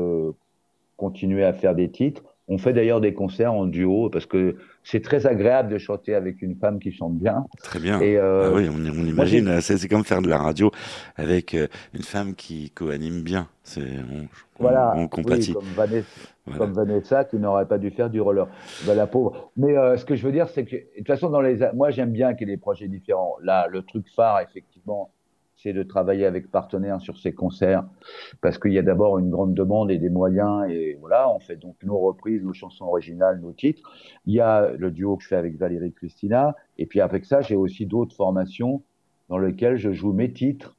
[0.96, 2.33] continuer à faire des titres.
[2.46, 6.42] On fait d'ailleurs des concerts en duo parce que c'est très agréable de chanter avec
[6.42, 7.46] une femme qui chante bien.
[7.62, 8.00] Très bien.
[8.02, 10.70] Et, euh, Ah oui, on, on imagine, c'est comme faire de la radio
[11.16, 13.48] avec euh, une femme qui co-anime bien.
[13.62, 14.26] C'est on,
[14.58, 15.54] Voilà, on, on oui, compatit.
[15.54, 16.06] comme, Vanessa,
[16.44, 16.58] Voilà.
[16.58, 18.46] comme Vanessa qui n'aurait pas dû faire du roller.
[18.86, 19.50] Ben, la pauvre.
[19.56, 21.90] Mais euh, ce que je veux dire, c'est que de toute façon, dans les, moi
[21.92, 23.36] j'aime bien qu'il y ait des projets différents.
[23.42, 25.10] Là, le truc phare, effectivement,
[25.64, 27.84] c'est de travailler avec partenaires sur ces concerts
[28.42, 31.56] parce qu'il y a d'abord une grande demande et des moyens et voilà, on fait
[31.56, 33.90] donc nos reprises, nos chansons originales, nos titres.
[34.26, 37.40] Il y a le duo que je fais avec Valérie Christina et puis avec ça,
[37.40, 38.82] j'ai aussi d'autres formations
[39.30, 40.76] dans lesquelles je joue mes titres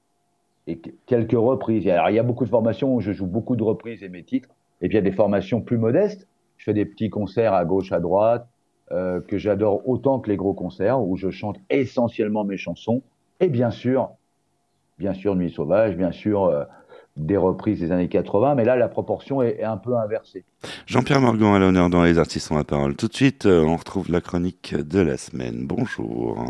[0.67, 1.87] et que- quelques reprises.
[1.87, 4.23] Alors, il y a beaucoup de formations où je joue beaucoup de reprises et mes
[4.23, 4.49] titres.
[4.81, 6.27] Et puis, il y a des formations plus modestes.
[6.57, 8.47] Je fais des petits concerts à gauche, à droite,
[8.91, 13.01] euh, que j'adore autant que les gros concerts, où je chante essentiellement mes chansons.
[13.39, 14.11] Et bien sûr,
[14.97, 16.63] bien sûr, Nuit Sauvage, bien sûr, euh,
[17.17, 18.55] des reprises des années 80.
[18.55, 20.43] Mais là, la proportion est, est un peu inversée.
[20.85, 22.95] Jean-Pierre Morgan à l'honneur dans Les Artistes ont la parole.
[22.95, 25.65] Tout de suite, euh, on retrouve la chronique de la semaine.
[25.65, 26.45] Bonjour.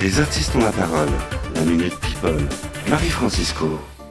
[0.00, 1.08] Les artistes ont la parole.
[1.54, 2.48] La Minute People.
[2.88, 3.66] Marie-Francisco.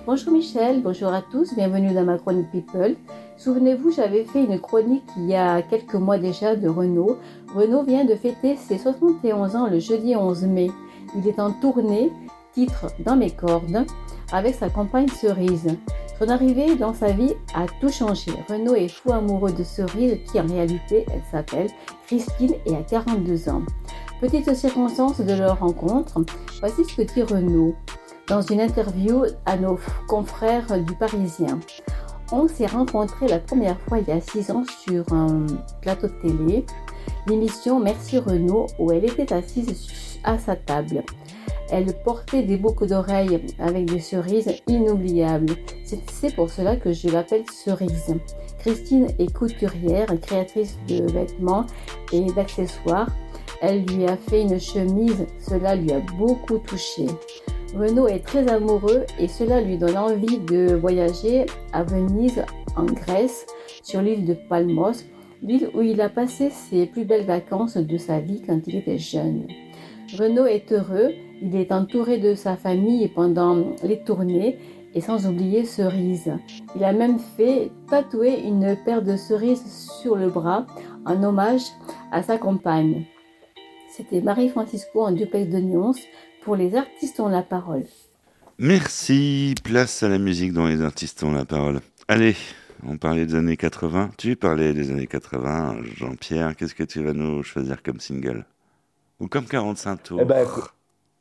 [0.05, 2.95] Bonjour Michel, bonjour à tous, bienvenue dans ma chronique People.
[3.37, 7.17] Souvenez-vous, j'avais fait une chronique il y a quelques mois déjà de Renault.
[7.55, 10.71] Renault vient de fêter ses 71 ans le jeudi 11 mai.
[11.15, 12.11] Il est en tournée,
[12.53, 13.85] titre Dans mes cordes,
[14.31, 15.67] avec sa compagne Cerise.
[16.19, 18.31] Son arrivée dans sa vie a tout changé.
[18.47, 21.69] Renault est fou amoureux de Cerise qui en réalité, elle s'appelle
[22.05, 23.63] Christine et a 42 ans.
[24.19, 26.19] Petite circonstance de leur rencontre,
[26.59, 27.75] voici ce que dit Renault
[28.27, 31.59] dans une interview à nos confrères du Parisien.
[32.31, 35.47] On s'est rencontrés la première fois il y a six ans sur un
[35.81, 36.65] plateau de télé,
[37.27, 41.03] l'émission Merci Renault, où elle était assise à sa table.
[41.71, 45.53] Elle portait des boucles d'oreilles avec des cerises inoubliables.
[45.85, 48.13] C'est- pour cela que je l'appelle Cerise.
[48.59, 51.65] Christine est couturière, créatrice de vêtements
[52.11, 53.09] et d'accessoires.
[53.61, 57.05] Elle lui a fait une chemise, cela lui a beaucoup touché.
[57.75, 62.43] Renaud est très amoureux et cela lui donne envie de voyager à Venise,
[62.75, 63.45] en Grèce,
[63.81, 65.05] sur l'île de Palmos,
[65.41, 68.97] l'île où il a passé ses plus belles vacances de sa vie quand il était
[68.97, 69.47] jeune.
[70.17, 71.11] Renaud est heureux,
[71.41, 74.57] il est entouré de sa famille pendant les tournées
[74.93, 76.31] et sans oublier Cerise.
[76.75, 79.63] Il a même fait tatouer une paire de cerises
[80.01, 80.65] sur le bras
[81.05, 81.63] en hommage
[82.11, 83.05] à sa compagne.
[83.89, 85.93] C'était Marie-Francisco en duplex de Nyons
[86.43, 87.85] pour les artistes ont la parole.
[88.57, 89.55] Merci.
[89.63, 91.79] Place à la musique dont les artistes ont la parole.
[92.07, 92.35] Allez,
[92.87, 94.11] on parlait des années 80.
[94.17, 95.77] Tu parlais des années 80.
[95.95, 98.45] Jean-Pierre, qu'est-ce que tu vas nous choisir comme single?
[99.19, 100.19] Ou comme 45 tours?
[100.21, 100.45] Eh ben,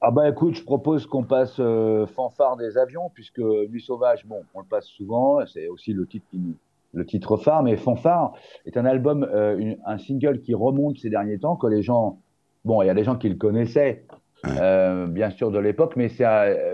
[0.00, 4.36] ah bah écoute, je propose qu'on passe euh, Fanfare des avions, puisque Nuit Sauvage, bon,
[4.54, 6.54] on le passe souvent, c'est aussi le titre, qui nous-
[6.94, 8.32] le titre phare, mais Fanfare
[8.66, 12.18] est un album, euh, une- un single qui remonte ces derniers temps, que les gens,
[12.64, 14.04] bon, il y a des gens qui le connaissaient,
[14.46, 16.24] euh, bien sûr, de l'époque, mais c'est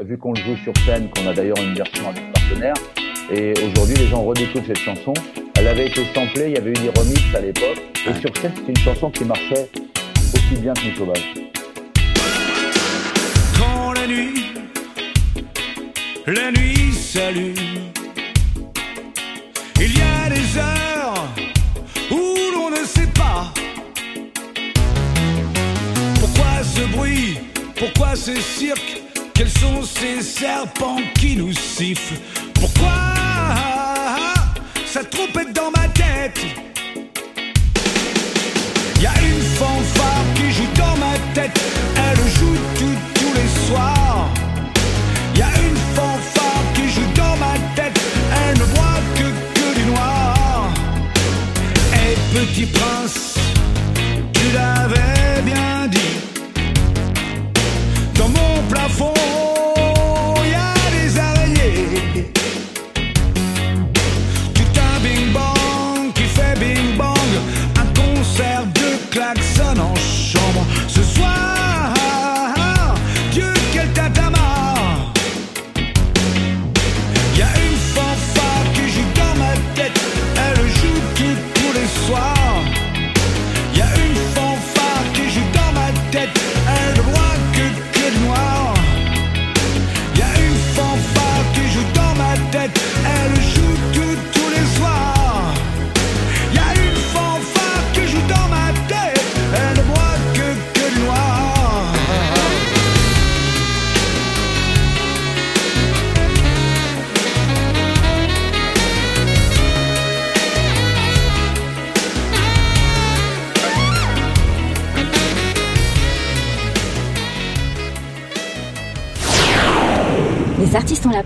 [0.04, 2.74] vu qu'on le joue sur scène, qu'on a d'ailleurs une version avec partenaire,
[3.30, 5.12] et aujourd'hui les gens redécouvrent cette chanson.
[5.58, 8.52] Elle avait été samplée, il y avait eu des remixes à l'époque, et sur scène,
[8.54, 9.68] c'est une chanson qui marchait
[10.16, 11.34] aussi bien que Nuit Sauvage.
[14.06, 14.52] La nuit,
[16.28, 17.54] la nuit s'allume,
[19.80, 21.26] il y a des heures
[22.12, 23.52] où l'on ne sait pas
[26.20, 27.38] pourquoi ce bruit,
[27.74, 29.02] pourquoi ce cirque,
[29.34, 32.20] quels sont ces serpents qui nous sifflent,
[32.54, 32.92] pourquoi
[34.86, 36.46] ça trompette dans ma tête?
[39.00, 41.60] Y a une fanfare qui joue dans ma tête,
[41.96, 43.15] elle joue tout,
[43.66, 44.28] soirs.
[45.34, 47.98] Y a une fanfare qui joue dans ma tête,
[48.40, 50.68] elle ne voit que, que du noir.
[52.02, 53.34] Et petit prince,
[54.32, 56.16] tu l'avais bien dit.
[58.18, 59.14] Dans mon plafond,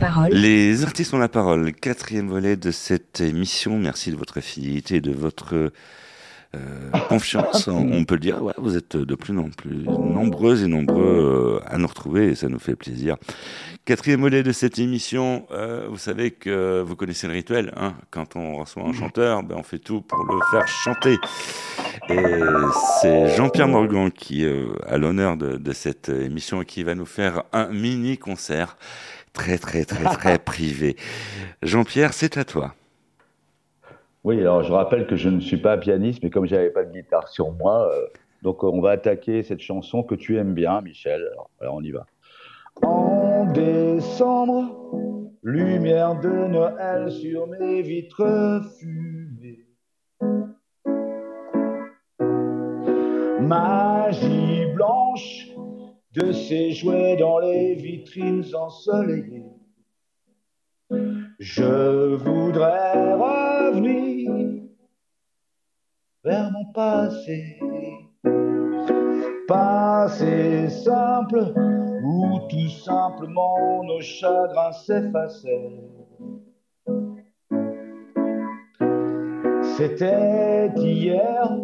[0.01, 0.33] parole.
[0.33, 1.73] Les artistes ont la parole.
[1.73, 3.79] Quatrième volet de cette émission.
[3.79, 5.55] Merci de votre fidélité et de votre
[6.57, 7.69] euh, confiance.
[7.69, 8.43] On, peut le dire.
[8.43, 12.35] Ouais, vous êtes de plus en plus nombreuses et nombreux euh, à nous retrouver et
[12.35, 13.17] ça nous fait plaisir.
[13.85, 15.47] Quatrième volet de cette émission.
[15.53, 17.73] euh, vous savez que vous connaissez le rituel.
[17.77, 21.19] Hein Quand on reçoit un chanteur, ben, on fait tout pour le faire chanter.
[22.09, 22.17] Et
[23.01, 27.07] c'est Jean-Pierre Morgan qui euh, à l'honneur de, de cette émission et qui va nous
[27.07, 28.77] faire un mini concert
[29.33, 30.97] très très très très privé.
[31.63, 32.75] Jean-Pierre, c'est à toi.
[34.23, 36.93] Oui, alors je rappelle que je ne suis pas pianiste, mais comme j'avais pas de
[36.93, 38.07] guitare sur moi, euh,
[38.43, 41.27] donc euh, on va attaquer cette chanson que tu aimes bien, Michel.
[41.33, 42.07] Alors, alors, on y va.
[42.83, 49.67] En décembre, lumière de Noël sur mes vitres fumées.
[53.41, 55.50] Magie blanche
[56.13, 59.45] de ces jouets dans les vitrines ensoleillées.
[61.39, 64.61] Je voudrais revenir
[66.25, 67.59] vers mon passé.
[69.47, 71.53] Passé simple
[72.05, 75.71] où tout simplement nos chagrins s'effaçaient.
[79.77, 81.57] C'était hier,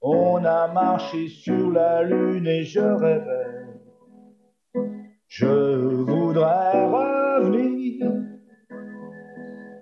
[0.00, 3.58] on a marché sur la lune et je rêvais.
[5.26, 8.12] Je voudrais revenir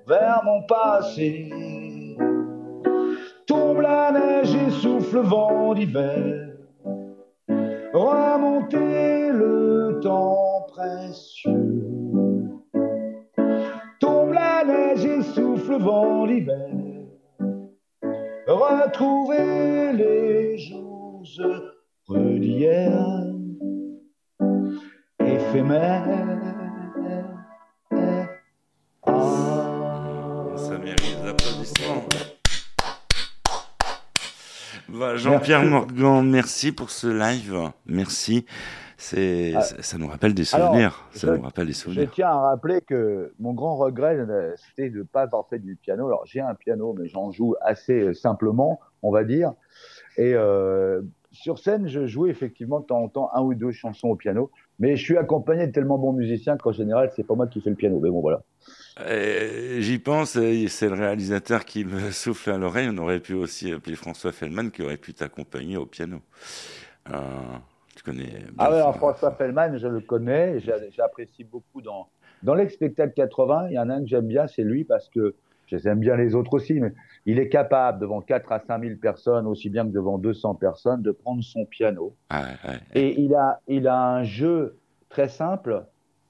[0.06, 1.50] vers mon passé.
[3.46, 6.56] Tombe la neige et souffle le vent d'hiver.
[7.92, 11.52] Remonter le temps précieux.
[14.00, 16.85] Tombe la neige et souffle le vent d'hiver.
[18.46, 21.24] Retrouver les jours
[22.08, 22.92] heureux d'hier.
[25.18, 26.06] Éphémères.
[30.56, 32.04] Ça mérite des applaudissements.
[34.90, 37.72] Bah, Jean-Pierre Morgan, merci pour ce live.
[37.86, 38.46] Merci.
[38.98, 39.60] C'est, Ah.
[39.60, 41.04] ça, nous rappelle des Alors, souvenirs.
[41.12, 42.10] ça je- nous rappelle des Je souvenirs.
[42.14, 45.76] tiens à rappeler que mon grand regret, euh, c'était de ne pas avoir fait du
[45.76, 46.06] piano.
[46.06, 49.52] Alors, j'ai un piano, mais j'en joue assez euh, simplement, on va dire.
[50.16, 54.08] Et euh, sur scène, je jouais effectivement de temps en temps un ou deux chansons
[54.08, 54.50] au piano.
[54.78, 57.70] Mais je suis accompagné de tellement bons musiciens qu'en général, c'est pas moi qui fais
[57.70, 57.98] le piano.
[58.00, 58.42] Mais bon, voilà.
[59.00, 62.88] Euh, J'y pense, c'est le réalisateur qui me souffle à l'oreille.
[62.90, 66.20] On aurait pu aussi appeler François Fellman qui aurait pu t'accompagner au piano.
[67.10, 67.20] Euh,
[68.06, 72.08] connais Ah ouais, François Fellman, je le connais, j'a- j'apprécie beaucoup dans,
[72.42, 73.66] dans l'ex-spectacle 80.
[73.70, 75.34] Il y en a un que j'aime bien, c'est lui, parce que
[75.66, 76.92] j'aime bien les autres aussi, mais
[77.26, 81.02] il est capable, devant 4 à 5 000 personnes, aussi bien que devant 200 personnes,
[81.02, 82.14] de prendre son piano.
[82.30, 82.78] Ah, ouais, ouais.
[82.94, 84.76] Et il a, il a un jeu
[85.08, 85.84] très simple,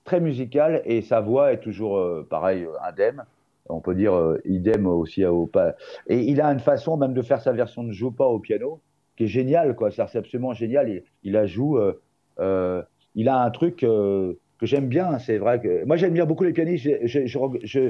[0.05, 3.25] très musical, et sa voix est toujours euh, pareil, euh, indemne.
[3.69, 5.75] On peut dire euh, idem aussi à pas.
[6.07, 8.81] Et il a une façon même de faire sa version de Joe pas au piano
[9.17, 9.91] qui est géniale, quoi.
[9.91, 10.89] C'est absolument génial.
[10.89, 11.79] Il, il la joue.
[11.79, 12.01] euh,
[12.39, 12.83] euh,
[13.15, 15.19] il a un truc euh, que j'aime bien.
[15.19, 16.85] C'est vrai que moi j'aime bien beaucoup les pianistes.
[16.85, 17.81] Je, je, je, je,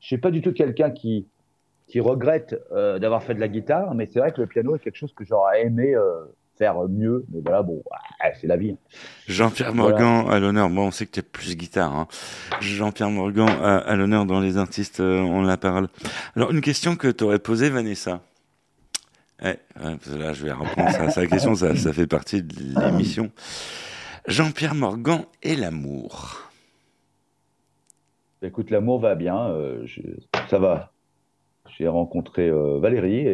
[0.00, 1.26] je suis pas du tout quelqu'un qui
[1.88, 4.96] qui regrette d'avoir fait de la guitare, mais c'est vrai que le piano est quelque
[4.96, 5.94] chose que j'aurais aimé
[6.58, 7.24] faire mieux.
[7.32, 7.80] Mais voilà, bon,
[8.40, 8.70] c'est la vie.
[8.72, 8.78] hein.
[9.28, 10.68] Jean-Pierre Morgan à l'honneur.
[10.68, 11.94] Bon, on sait que tu es plus guitare.
[11.94, 12.08] Hein.
[12.60, 15.86] Jean-Pierre Morgan à, à l'honneur dans les artistes, euh, on la parole.
[16.34, 18.20] Alors, une question que tu aurais posée, Vanessa.
[19.42, 23.30] Je vais reprendre sa, question, ça, fait partie de l'émission.
[24.26, 26.46] Jean-Pierre Morgan et l'amour.
[28.42, 29.86] Écoute, l'amour va bien, euh,
[30.48, 30.92] ça va.
[31.76, 33.28] J'ai rencontré euh, Valérie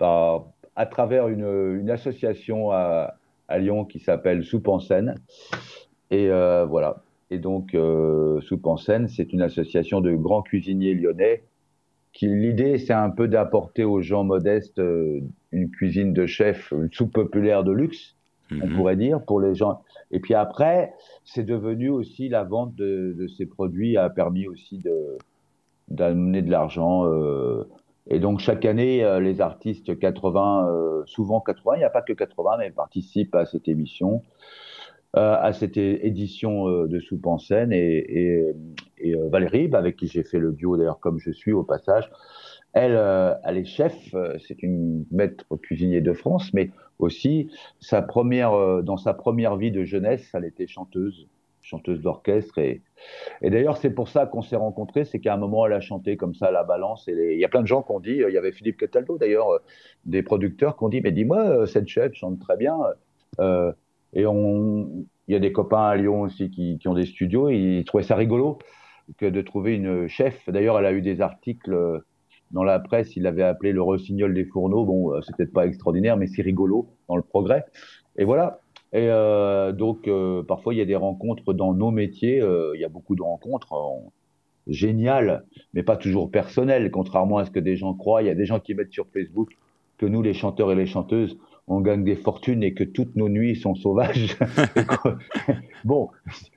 [0.00, 3.16] à travers une, association à,
[3.58, 5.16] Lyon qui s'appelle Soupe en Seine.
[6.10, 7.02] Et euh, voilà.
[7.30, 7.76] Et donc,
[8.42, 11.42] Soupe en Seine, c'est une association de grands cuisiniers lyonnais.
[12.12, 15.20] Qui l'idée, c'est un peu d'apporter aux gens modestes euh,
[15.52, 18.16] une cuisine de chef, une soupe populaire de luxe
[18.52, 18.74] on Mhm.
[18.76, 19.82] pourrait dire, pour les gens.
[20.10, 20.92] Et puis après,
[21.24, 25.16] c'est devenu aussi la vente de, de ces produits a permis aussi de
[25.88, 27.04] d'amener de l'argent.
[27.06, 27.64] euh,
[28.08, 32.02] et donc chaque année, euh, les artistes 80, euh, souvent 80, il n'y a pas
[32.02, 34.22] que 80, mais ils participent à cette émission,
[35.16, 37.72] euh, à cette édition euh, de Soupe en scène.
[37.72, 38.44] Et, et,
[38.98, 41.64] et, euh, Valérie, bah, avec qui j'ai fait le duo d'ailleurs comme je suis au
[41.64, 42.10] passage,
[42.72, 47.50] elle, euh, elle est chef, euh, c'est une maître cuisinier de France, mais aussi
[47.80, 51.26] sa première, euh, dans sa première vie de jeunesse, elle était chanteuse,
[51.60, 52.58] chanteuse d'orchestre.
[52.58, 52.82] Et,
[53.42, 56.16] et d'ailleurs, c'est pour ça qu'on s'est rencontrés, c'est qu'à un moment, elle a chanté
[56.16, 57.08] comme ça à la balance.
[57.08, 59.18] Et il y a plein de gens qui ont dit, il y avait Philippe Cataldo
[59.18, 59.48] d'ailleurs,
[60.04, 62.78] des producteurs qui ont dit, mais dis-moi, cette chef chante très bien.
[63.40, 63.72] Euh,
[64.12, 67.48] et on, il y a des copains à Lyon aussi qui, qui ont des studios
[67.50, 68.58] ils trouvaient ça rigolo
[69.18, 70.48] que de trouver une chef.
[70.48, 71.98] D'ailleurs, elle a eu des articles euh,
[72.50, 74.84] dans la presse, il avait appelé le rossignol des fourneaux.
[74.84, 77.64] Bon, euh, c'est peut-être pas extraordinaire, mais c'est rigolo dans le progrès.
[78.16, 78.60] Et voilà.
[78.92, 82.40] Et euh, donc, euh, parfois, il y a des rencontres dans nos métiers.
[82.40, 83.72] euh, il y a beaucoup de rencontres
[84.66, 85.44] géniales,
[85.74, 88.22] mais pas toujours personnelles, contrairement à ce que des gens croient.
[88.22, 89.56] Il y a des gens qui mettent sur Facebook
[89.98, 91.38] que nous, les chanteurs et les chanteuses,
[91.70, 94.36] on gagne des fortunes et que toutes nos nuits sont sauvages.
[95.84, 96.10] Bon,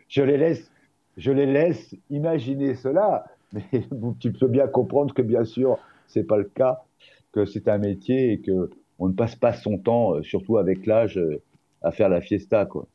[0.09, 0.69] je les laisse,
[1.17, 3.63] je les laisse imaginer cela, mais
[4.19, 6.81] tu peux bien comprendre que bien sûr, c'est pas le cas,
[7.31, 10.85] que c'est un métier et que on ne passe pas son temps, euh, surtout avec
[10.85, 11.41] l'âge, euh,
[11.81, 12.85] à faire la fiesta, quoi.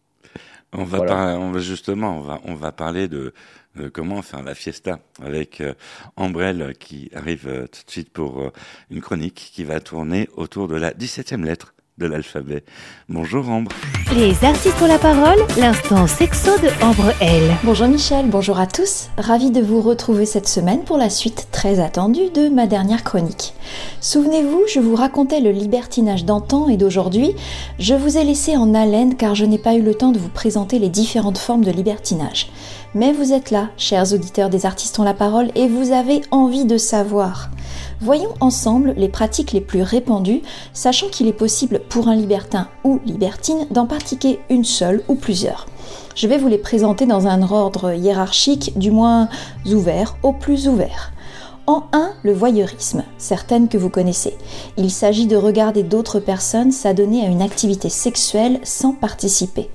[0.73, 1.13] On va, Voilà.
[1.15, 3.33] par- on va justement, on va, on va parler de,
[3.77, 5.75] de comment faire la fiesta avec euh,
[6.17, 8.51] Ambrelle qui arrive euh, tout de suite pour euh,
[8.91, 12.65] une chronique qui va tourner autour de la 17e lettre de l'alphabet.
[13.09, 13.73] Bonjour Ambre.
[14.15, 17.43] Les artistes ont la parole, l'instant sexo de Ambre L.
[17.65, 19.09] Bonjour Michel, bonjour à tous.
[19.19, 23.53] Ravi de vous retrouver cette semaine pour la suite très attendue de ma dernière chronique.
[24.01, 27.35] Souvenez-vous, je vous racontais le libertinage d'antan et d'aujourd'hui.
[27.79, 30.29] Je vous ai laissé en haleine car je n'ai pas eu le temps de vous
[30.29, 32.49] présenter les différentes formes de libertinage.
[32.99, 36.65] Mais vous êtes là, chers auditeurs des artistes ont la parole, et vous avez envie
[36.65, 37.49] de savoir.
[38.01, 40.43] Voyons ensemble les pratiques les plus répandues,
[40.73, 45.69] sachant qu'il est possible pour un libertin ou libertine d'en pratiquer une seule ou plusieurs.
[46.17, 49.29] Je vais vous les présenter dans un ordre hiérarchique, du moins
[49.65, 51.13] ouvert au plus ouvert.
[51.69, 54.39] En 1, le voyeurisme, certaines que vous connaissez.
[54.79, 59.69] Il s'agit de regarder d'autres personnes s'adonner à une activité sexuelle sans participer.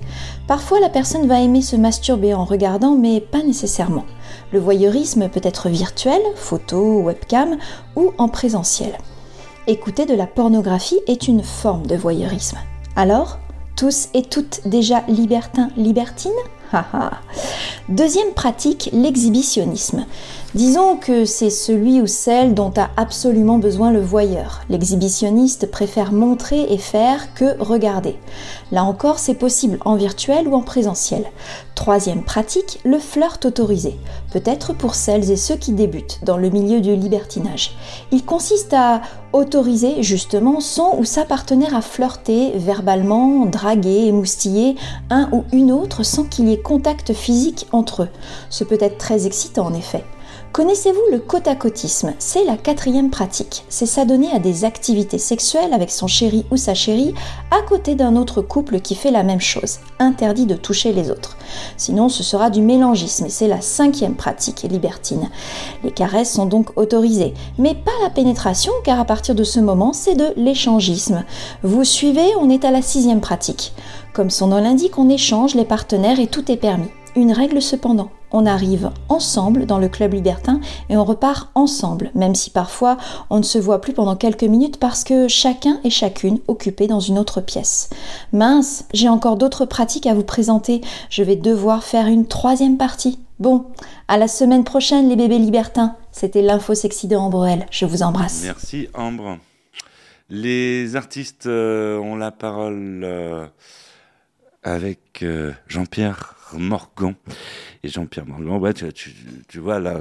[0.48, 4.06] Parfois, la personne va aimer se masturber en regardant, mais pas nécessairement.
[4.52, 7.58] Le voyeurisme peut être virtuel, photo, webcam,
[7.94, 8.98] ou en présentiel.
[9.68, 12.58] Écouter de la pornographie est une forme de voyeurisme.
[12.96, 13.38] Alors,
[13.76, 16.32] tous et toutes déjà libertins, libertines?
[17.88, 20.06] Deuxième pratique, l'exhibitionnisme.
[20.54, 24.60] Disons que c'est celui ou celle dont a absolument besoin le voyeur.
[24.70, 28.14] L'exhibitionniste préfère montrer et faire que regarder.
[28.70, 31.24] Là encore, c'est possible en virtuel ou en présentiel.
[31.74, 33.98] Troisième pratique, le flirt autorisé.
[34.32, 37.76] Peut-être pour celles et ceux qui débutent dans le milieu du libertinage.
[38.12, 39.02] Il consiste à
[39.32, 44.76] autoriser justement son ou sa partenaire à flirter verbalement, draguer, émoustiller
[45.10, 48.08] un ou une autre sans qu'il y ait contact physique entre eux.
[48.50, 50.04] Ce peut être très excitant en effet.
[50.54, 52.14] Connaissez-vous le côte-à-côtisme?
[52.20, 53.64] C'est la quatrième pratique.
[53.68, 57.12] C'est s'adonner à des activités sexuelles avec son chéri ou sa chérie
[57.50, 59.80] à côté d'un autre couple qui fait la même chose.
[59.98, 61.36] Interdit de toucher les autres.
[61.76, 65.28] Sinon, ce sera du mélangisme et c'est la cinquième pratique libertine.
[65.82, 69.92] Les caresses sont donc autorisées, mais pas la pénétration car à partir de ce moment,
[69.92, 71.24] c'est de l'échangisme.
[71.64, 73.72] Vous suivez, on est à la sixième pratique.
[74.12, 76.90] Comme son nom l'indique, on échange les partenaires et tout est permis.
[77.16, 80.60] Une règle cependant, on arrive ensemble dans le club libertin
[80.90, 82.98] et on repart ensemble, même si parfois
[83.30, 87.00] on ne se voit plus pendant quelques minutes parce que chacun et chacune occupé dans
[87.00, 87.88] une autre pièce.
[88.32, 90.80] Mince, j'ai encore d'autres pratiques à vous présenter,
[91.10, 93.18] je vais devoir faire une troisième partie.
[93.38, 93.66] Bon,
[94.08, 95.96] à la semaine prochaine les bébés libertins.
[96.10, 98.42] C'était l'info sexy de Ambrel, je vous embrasse.
[98.44, 99.38] Merci Ambre.
[100.28, 103.46] Les artistes euh, ont la parole euh,
[104.64, 107.14] avec euh, Jean-Pierre Morgan.
[107.82, 109.10] Et Jean-Pierre Morgan, ouais, tu, tu,
[109.48, 110.00] tu vois, là,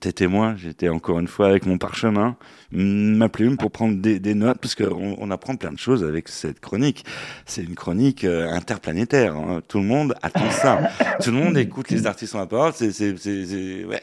[0.00, 2.36] t'es témoin, j'étais encore une fois avec mon parchemin,
[2.70, 6.28] ma plume pour prendre des, des notes, parce qu'on on apprend plein de choses avec
[6.28, 7.04] cette chronique.
[7.46, 9.34] C'est une chronique euh, interplanétaire.
[9.36, 9.62] hein.
[9.66, 10.90] Tout le monde attend ça.
[11.22, 12.72] Tout le monde écoute les artistes en parole.
[12.74, 14.02] C'est, ouais,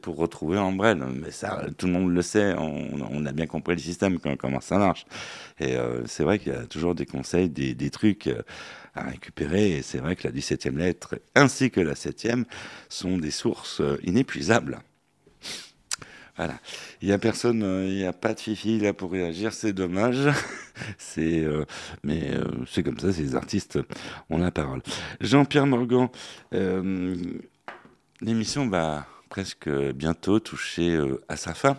[0.00, 1.02] pour retrouver Ambrelle.
[1.14, 2.54] Mais ça, tout le monde le sait.
[2.58, 5.06] On, on a bien compris le système, comment, comment ça marche.
[5.58, 8.42] Et euh, c'est vrai qu'il y a toujours des conseils, des, des trucs euh,
[8.96, 9.72] à récupérer.
[9.72, 12.44] Et c'est vrai que la 17e lettre ainsi que la 7e
[12.88, 14.80] sont des sources euh, inépuisables.
[16.36, 16.58] Voilà.
[17.00, 19.72] Il y a personne, euh, il n'y a pas de fifi là pour réagir, c'est
[19.72, 20.28] dommage.
[20.98, 21.64] c'est, euh,
[22.02, 22.32] mais
[22.70, 23.78] c'est comme ça, les artistes
[24.28, 24.82] ont la parole.
[25.20, 26.08] Jean-Pierre Morgan,
[28.20, 31.78] l'émission va presque bientôt toucher à sa fin.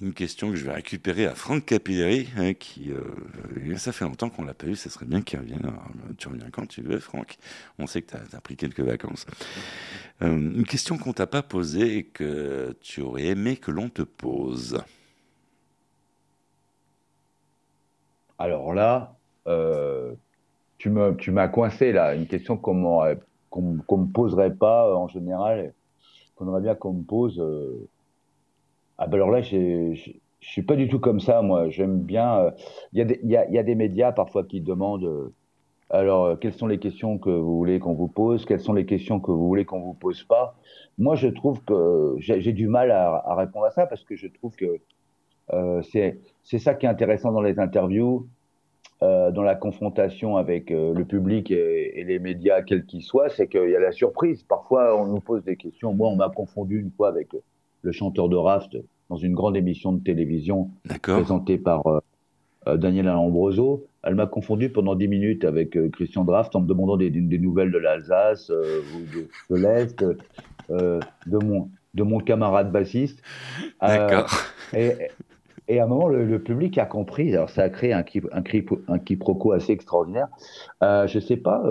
[0.00, 4.28] Une question que je vais récupérer à Franck Capilleri, hein, qui, euh, ça fait longtemps
[4.28, 5.64] qu'on l'a pas eu, ça serait bien qu'il revienne.
[5.64, 5.86] Alors,
[6.18, 7.36] tu reviens quand tu veux, Franck.
[7.78, 9.24] On sait que tu as, pris quelques vacances.
[10.22, 14.02] Euh, une question qu'on t'a pas posée et que tu aurais aimé que l'on te
[14.02, 14.82] pose.
[18.38, 19.16] Alors là,
[19.46, 20.14] euh,
[20.78, 23.16] tu me, tu m'as coincé là, une question qu'on
[23.50, 25.72] qu'on me poserait pas euh, en général,
[26.34, 27.38] qu'on aimerait bien qu'on me pose.
[27.38, 27.88] euh.
[28.98, 29.94] Ah ben alors là, j'ai-
[30.40, 31.68] je suis pas du tout comme ça, moi.
[31.70, 32.38] J'aime bien.
[32.38, 32.50] euh,
[32.92, 35.32] Il y a des, médias parfois qui demandent euh,
[35.90, 38.86] Alors, euh, quelles sont les questions que vous voulez qu'on vous pose Quelles sont les
[38.86, 40.56] questions que vous voulez qu'on vous pose pas
[40.98, 44.54] Moi, je trouve que j'ai du mal à, répondre à ça parce que je trouve
[44.56, 44.80] que
[45.82, 48.26] c'est ça qui est intéressant dans les interviews,
[49.00, 53.70] dans la confrontation avec le public et, et les médias, quels qu'ils soient, c'est qu'il
[53.70, 54.42] y a la surprise.
[54.44, 55.94] Parfois, on nous pose des questions.
[55.94, 57.28] Moi, on m'a confondu une fois avec
[57.84, 58.76] le chanteur de Raft
[59.10, 60.70] dans une grande émission de télévision
[61.14, 62.00] présentée par euh,
[62.66, 63.84] euh, Daniel Alambroso.
[64.02, 67.38] Elle m'a confondu pendant 10 minutes avec euh, Christian Draft en me demandant des, des
[67.38, 70.02] nouvelles de l'Alsace euh, ou de, de l'Est,
[70.70, 73.20] euh, de, mon, de mon camarade bassiste.
[73.80, 74.26] D'accord.
[74.72, 74.92] et,
[75.68, 77.34] et à un moment, le, le public a compris.
[77.34, 80.28] Alors, ça a créé un, qui- un, qui- un quiproquo assez extraordinaire.
[80.82, 81.62] Je sais pas.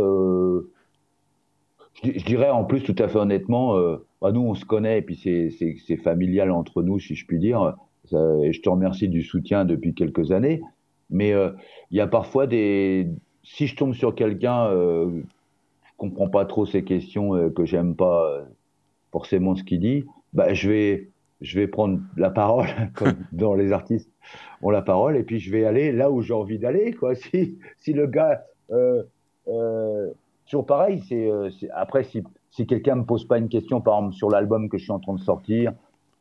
[1.95, 3.77] Je, di- je dirais en plus, tout à fait honnêtement,
[4.23, 7.75] bah, nous, on se connaît et puis c'est- familial entre nous, si je puis dire.
[8.13, 10.61] Et je te remercie du soutien depuis quelques années.
[11.09, 11.51] Mais euh,
[11.91, 13.07] il y a parfois des.
[13.43, 15.09] Si je tombe sur quelqu'un, euh,
[15.85, 18.43] je comprends pas trop ses questions, euh, que j'aime pas euh,
[19.11, 21.09] forcément ce qu'il dit, bah, je vais,
[21.41, 24.09] je vais prendre la parole, comme dans les artistes
[24.61, 26.95] ont la parole, et puis je vais aller là où j'ai envie d'aller.
[27.15, 29.03] Si, si le gars, euh,
[30.45, 31.29] toujours pareil, c'est-
[31.73, 32.23] après, si,
[32.53, 34.99] si quelqu'un me pose pas une question, par exemple, sur l'album que je suis en
[34.99, 35.73] train de sortir,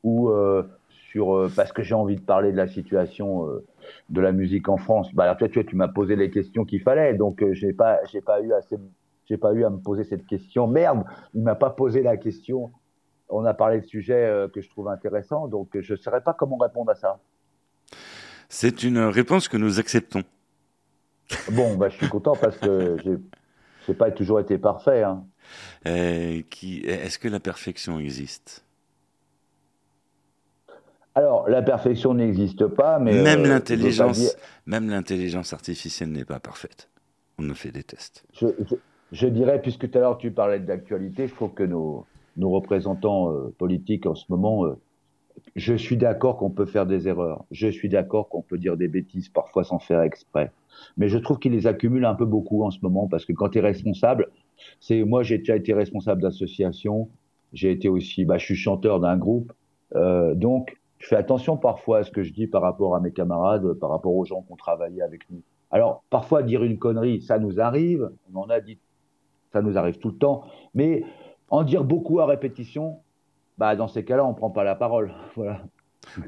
[0.02, 0.62] ou euh,
[1.10, 3.66] sur, euh, parce que j'ai envie de parler de la situation euh,
[4.08, 6.80] de la musique en France, bah, alors tu, vois, tu m'as posé les questions qu'il
[6.80, 8.78] fallait, donc j'ai pas, j'ai pas eu assez,
[9.26, 10.66] j'ai pas eu à me poser cette question.
[10.66, 11.04] Merde,
[11.34, 12.72] il m'a pas posé la question.
[13.28, 16.56] On a parlé de sujets que je trouve intéressants, donc je ne saurais pas comment
[16.56, 17.18] répondre à ça.
[18.48, 20.22] C'est une réponse que nous acceptons.
[21.52, 22.96] Bon, bah, je suis content parce que
[23.86, 25.02] j'ai pas toujours été parfait.
[25.02, 25.24] Hein.
[25.86, 28.64] Euh, qui, est-ce que la perfection existe?
[31.14, 34.30] Alors, la perfection n'existe pas, mais Même euh, l'intelligence, dire-
[34.66, 36.88] même l'intelligence artificielle n'est pas parfaite.
[37.38, 38.24] On nous fait des tests.
[38.32, 38.76] je, je-
[39.12, 43.30] je dirais, puisque tout à l'heure tu parlais d'actualité, je trouve que nos, nos représentants
[43.32, 44.74] euh, politiques en ce moment, euh,
[45.56, 47.44] je suis d'accord qu'on peut faire des erreurs.
[47.50, 50.52] Je suis d'accord qu'on peut dire des bêtises parfois sans faire exprès.
[50.96, 53.50] Mais je trouve qu'ils les accumulent un peu beaucoup en ce moment parce que quand
[53.50, 54.30] tu es responsable,
[54.80, 57.08] c'est moi j'ai déjà été responsable d'association,
[57.52, 59.52] j'ai été aussi, bah, je suis chanteur d'un groupe,
[59.94, 63.12] euh, donc je fais attention parfois à ce que je dis par rapport à mes
[63.12, 65.42] camarades, par rapport aux gens qui ont travaillé avec nous.
[65.70, 68.78] Alors parfois dire une connerie, ça nous arrive, on en a dit,
[69.52, 70.44] ça nous arrive tout le temps,
[70.74, 71.02] mais
[71.50, 72.98] en dire beaucoup à répétition,
[73.58, 75.62] bah dans ces cas-là on prend pas la parole, voilà.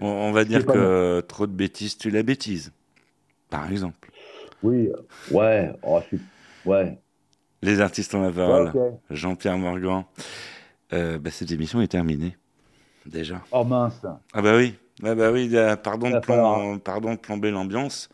[0.01, 2.73] On, on va dire que trop de bêtises tue la bêtise,
[3.51, 4.11] par exemple.
[4.63, 4.89] Oui,
[5.33, 6.27] ouais, oh, je suis-
[6.65, 6.99] ouais.
[7.65, 8.71] Les artistes ont la parole.
[8.75, 8.93] Ouais.
[9.11, 10.05] Jean-Pierre Morgan.
[10.93, 12.37] Euh, bah, cette émission est terminée.
[13.07, 13.41] Déjà.
[13.53, 14.05] Oh mince.
[14.33, 14.75] Ah bah oui.
[15.03, 15.53] Ah bah oui,
[15.83, 18.09] pardon, de pardon de plomber l'ambiance.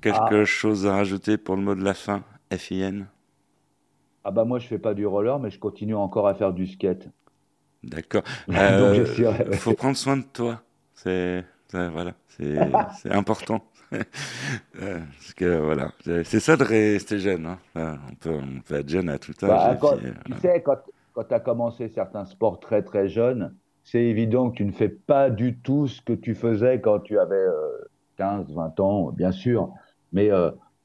[0.00, 0.44] Quelque Ah.
[0.44, 3.06] chose à rajouter pour le mot de la fin, FIN
[4.24, 6.66] Ah bah moi je fais pas du roller, mais je continue encore à faire du
[6.66, 7.08] skate.
[7.84, 8.22] D'accord.
[8.50, 9.56] Euh, j'essaierai.
[9.56, 10.62] faut prendre soin de toi.
[10.94, 12.56] C'est voilà, c'est
[13.10, 13.64] important.
[13.92, 15.92] Euh, Parce que voilà,
[16.24, 17.46] c'est ça de rester jeune.
[17.46, 17.58] Hein.
[17.76, 19.48] Euh, On peut on peut être jeune à tout âge.
[19.48, 20.76] Bah, et quand- puis, euh, tu sais, quand,
[21.14, 24.88] quand tu as commencé certains sports très très jeunes, c'est évident que tu ne fais
[24.88, 27.78] pas du tout ce que tu faisais quand tu avais euh,
[28.18, 29.70] 15, 20 ans, bien sûr.
[30.12, 30.30] Mais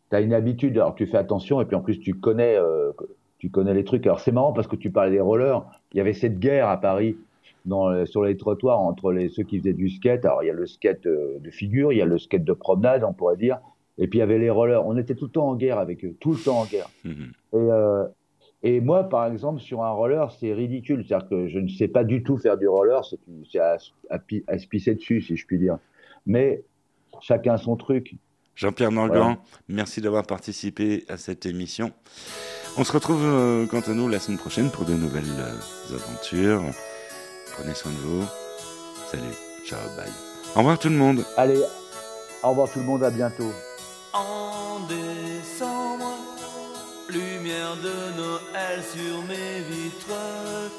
[0.09, 2.91] tu as une habitude, alors tu fais attention, et puis en plus tu connais, euh,
[3.39, 4.05] tu connais les trucs.
[4.05, 6.79] Alors c'est marrant parce que tu parlais des rollers, il y avait cette guerre à
[6.79, 7.17] Paris
[7.65, 10.25] dans, sur les trottoirs entre les, ceux qui faisaient du skate.
[10.25, 12.53] Alors il y a le skate euh, de figure, il y a le skate de
[12.53, 13.59] promenade, on pourrait dire.
[13.97, 14.85] Et puis il y avait les rollers.
[14.85, 16.89] On était tout le temps en guerre avec eux, tout le temps en guerre.
[17.03, 17.31] mhm.
[17.53, 18.05] Et, euh,
[18.63, 21.03] et moi, par exemple, sur un roller, c'est ridicule.
[21.07, 23.01] C'est-à-dire que je ne sais pas du tout faire du roller,
[23.51, 23.77] c'est à,
[24.09, 25.77] à, pi- à se pisser dessus, si je puis dire.
[26.25, 26.63] Mais
[27.21, 28.15] chacun son truc.
[28.55, 29.37] Jean-Pierre Morgan,
[29.67, 31.91] merci d'avoir participé à cette émission.
[32.77, 36.61] On se retrouve euh, quant à nous la semaine prochaine pour de nouvelles euh, aventures.
[37.53, 38.25] Prenez soin de vous.
[39.09, 39.35] Salut,
[39.65, 40.11] ciao, bye.
[40.55, 41.23] Au revoir tout le monde.
[41.37, 41.61] Allez,
[42.43, 43.53] au revoir tout le monde, à bientôt.
[44.13, 46.17] En décembre,
[47.09, 50.17] lumière de Noël sur mes vitres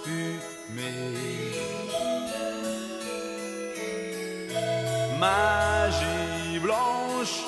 [0.04, 1.52] fumées.
[5.18, 7.44] Magie blanche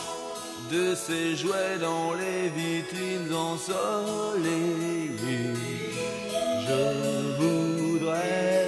[0.70, 5.14] de ces jouets dans les vitrines ensoleillées.
[6.66, 8.63] Je voudrais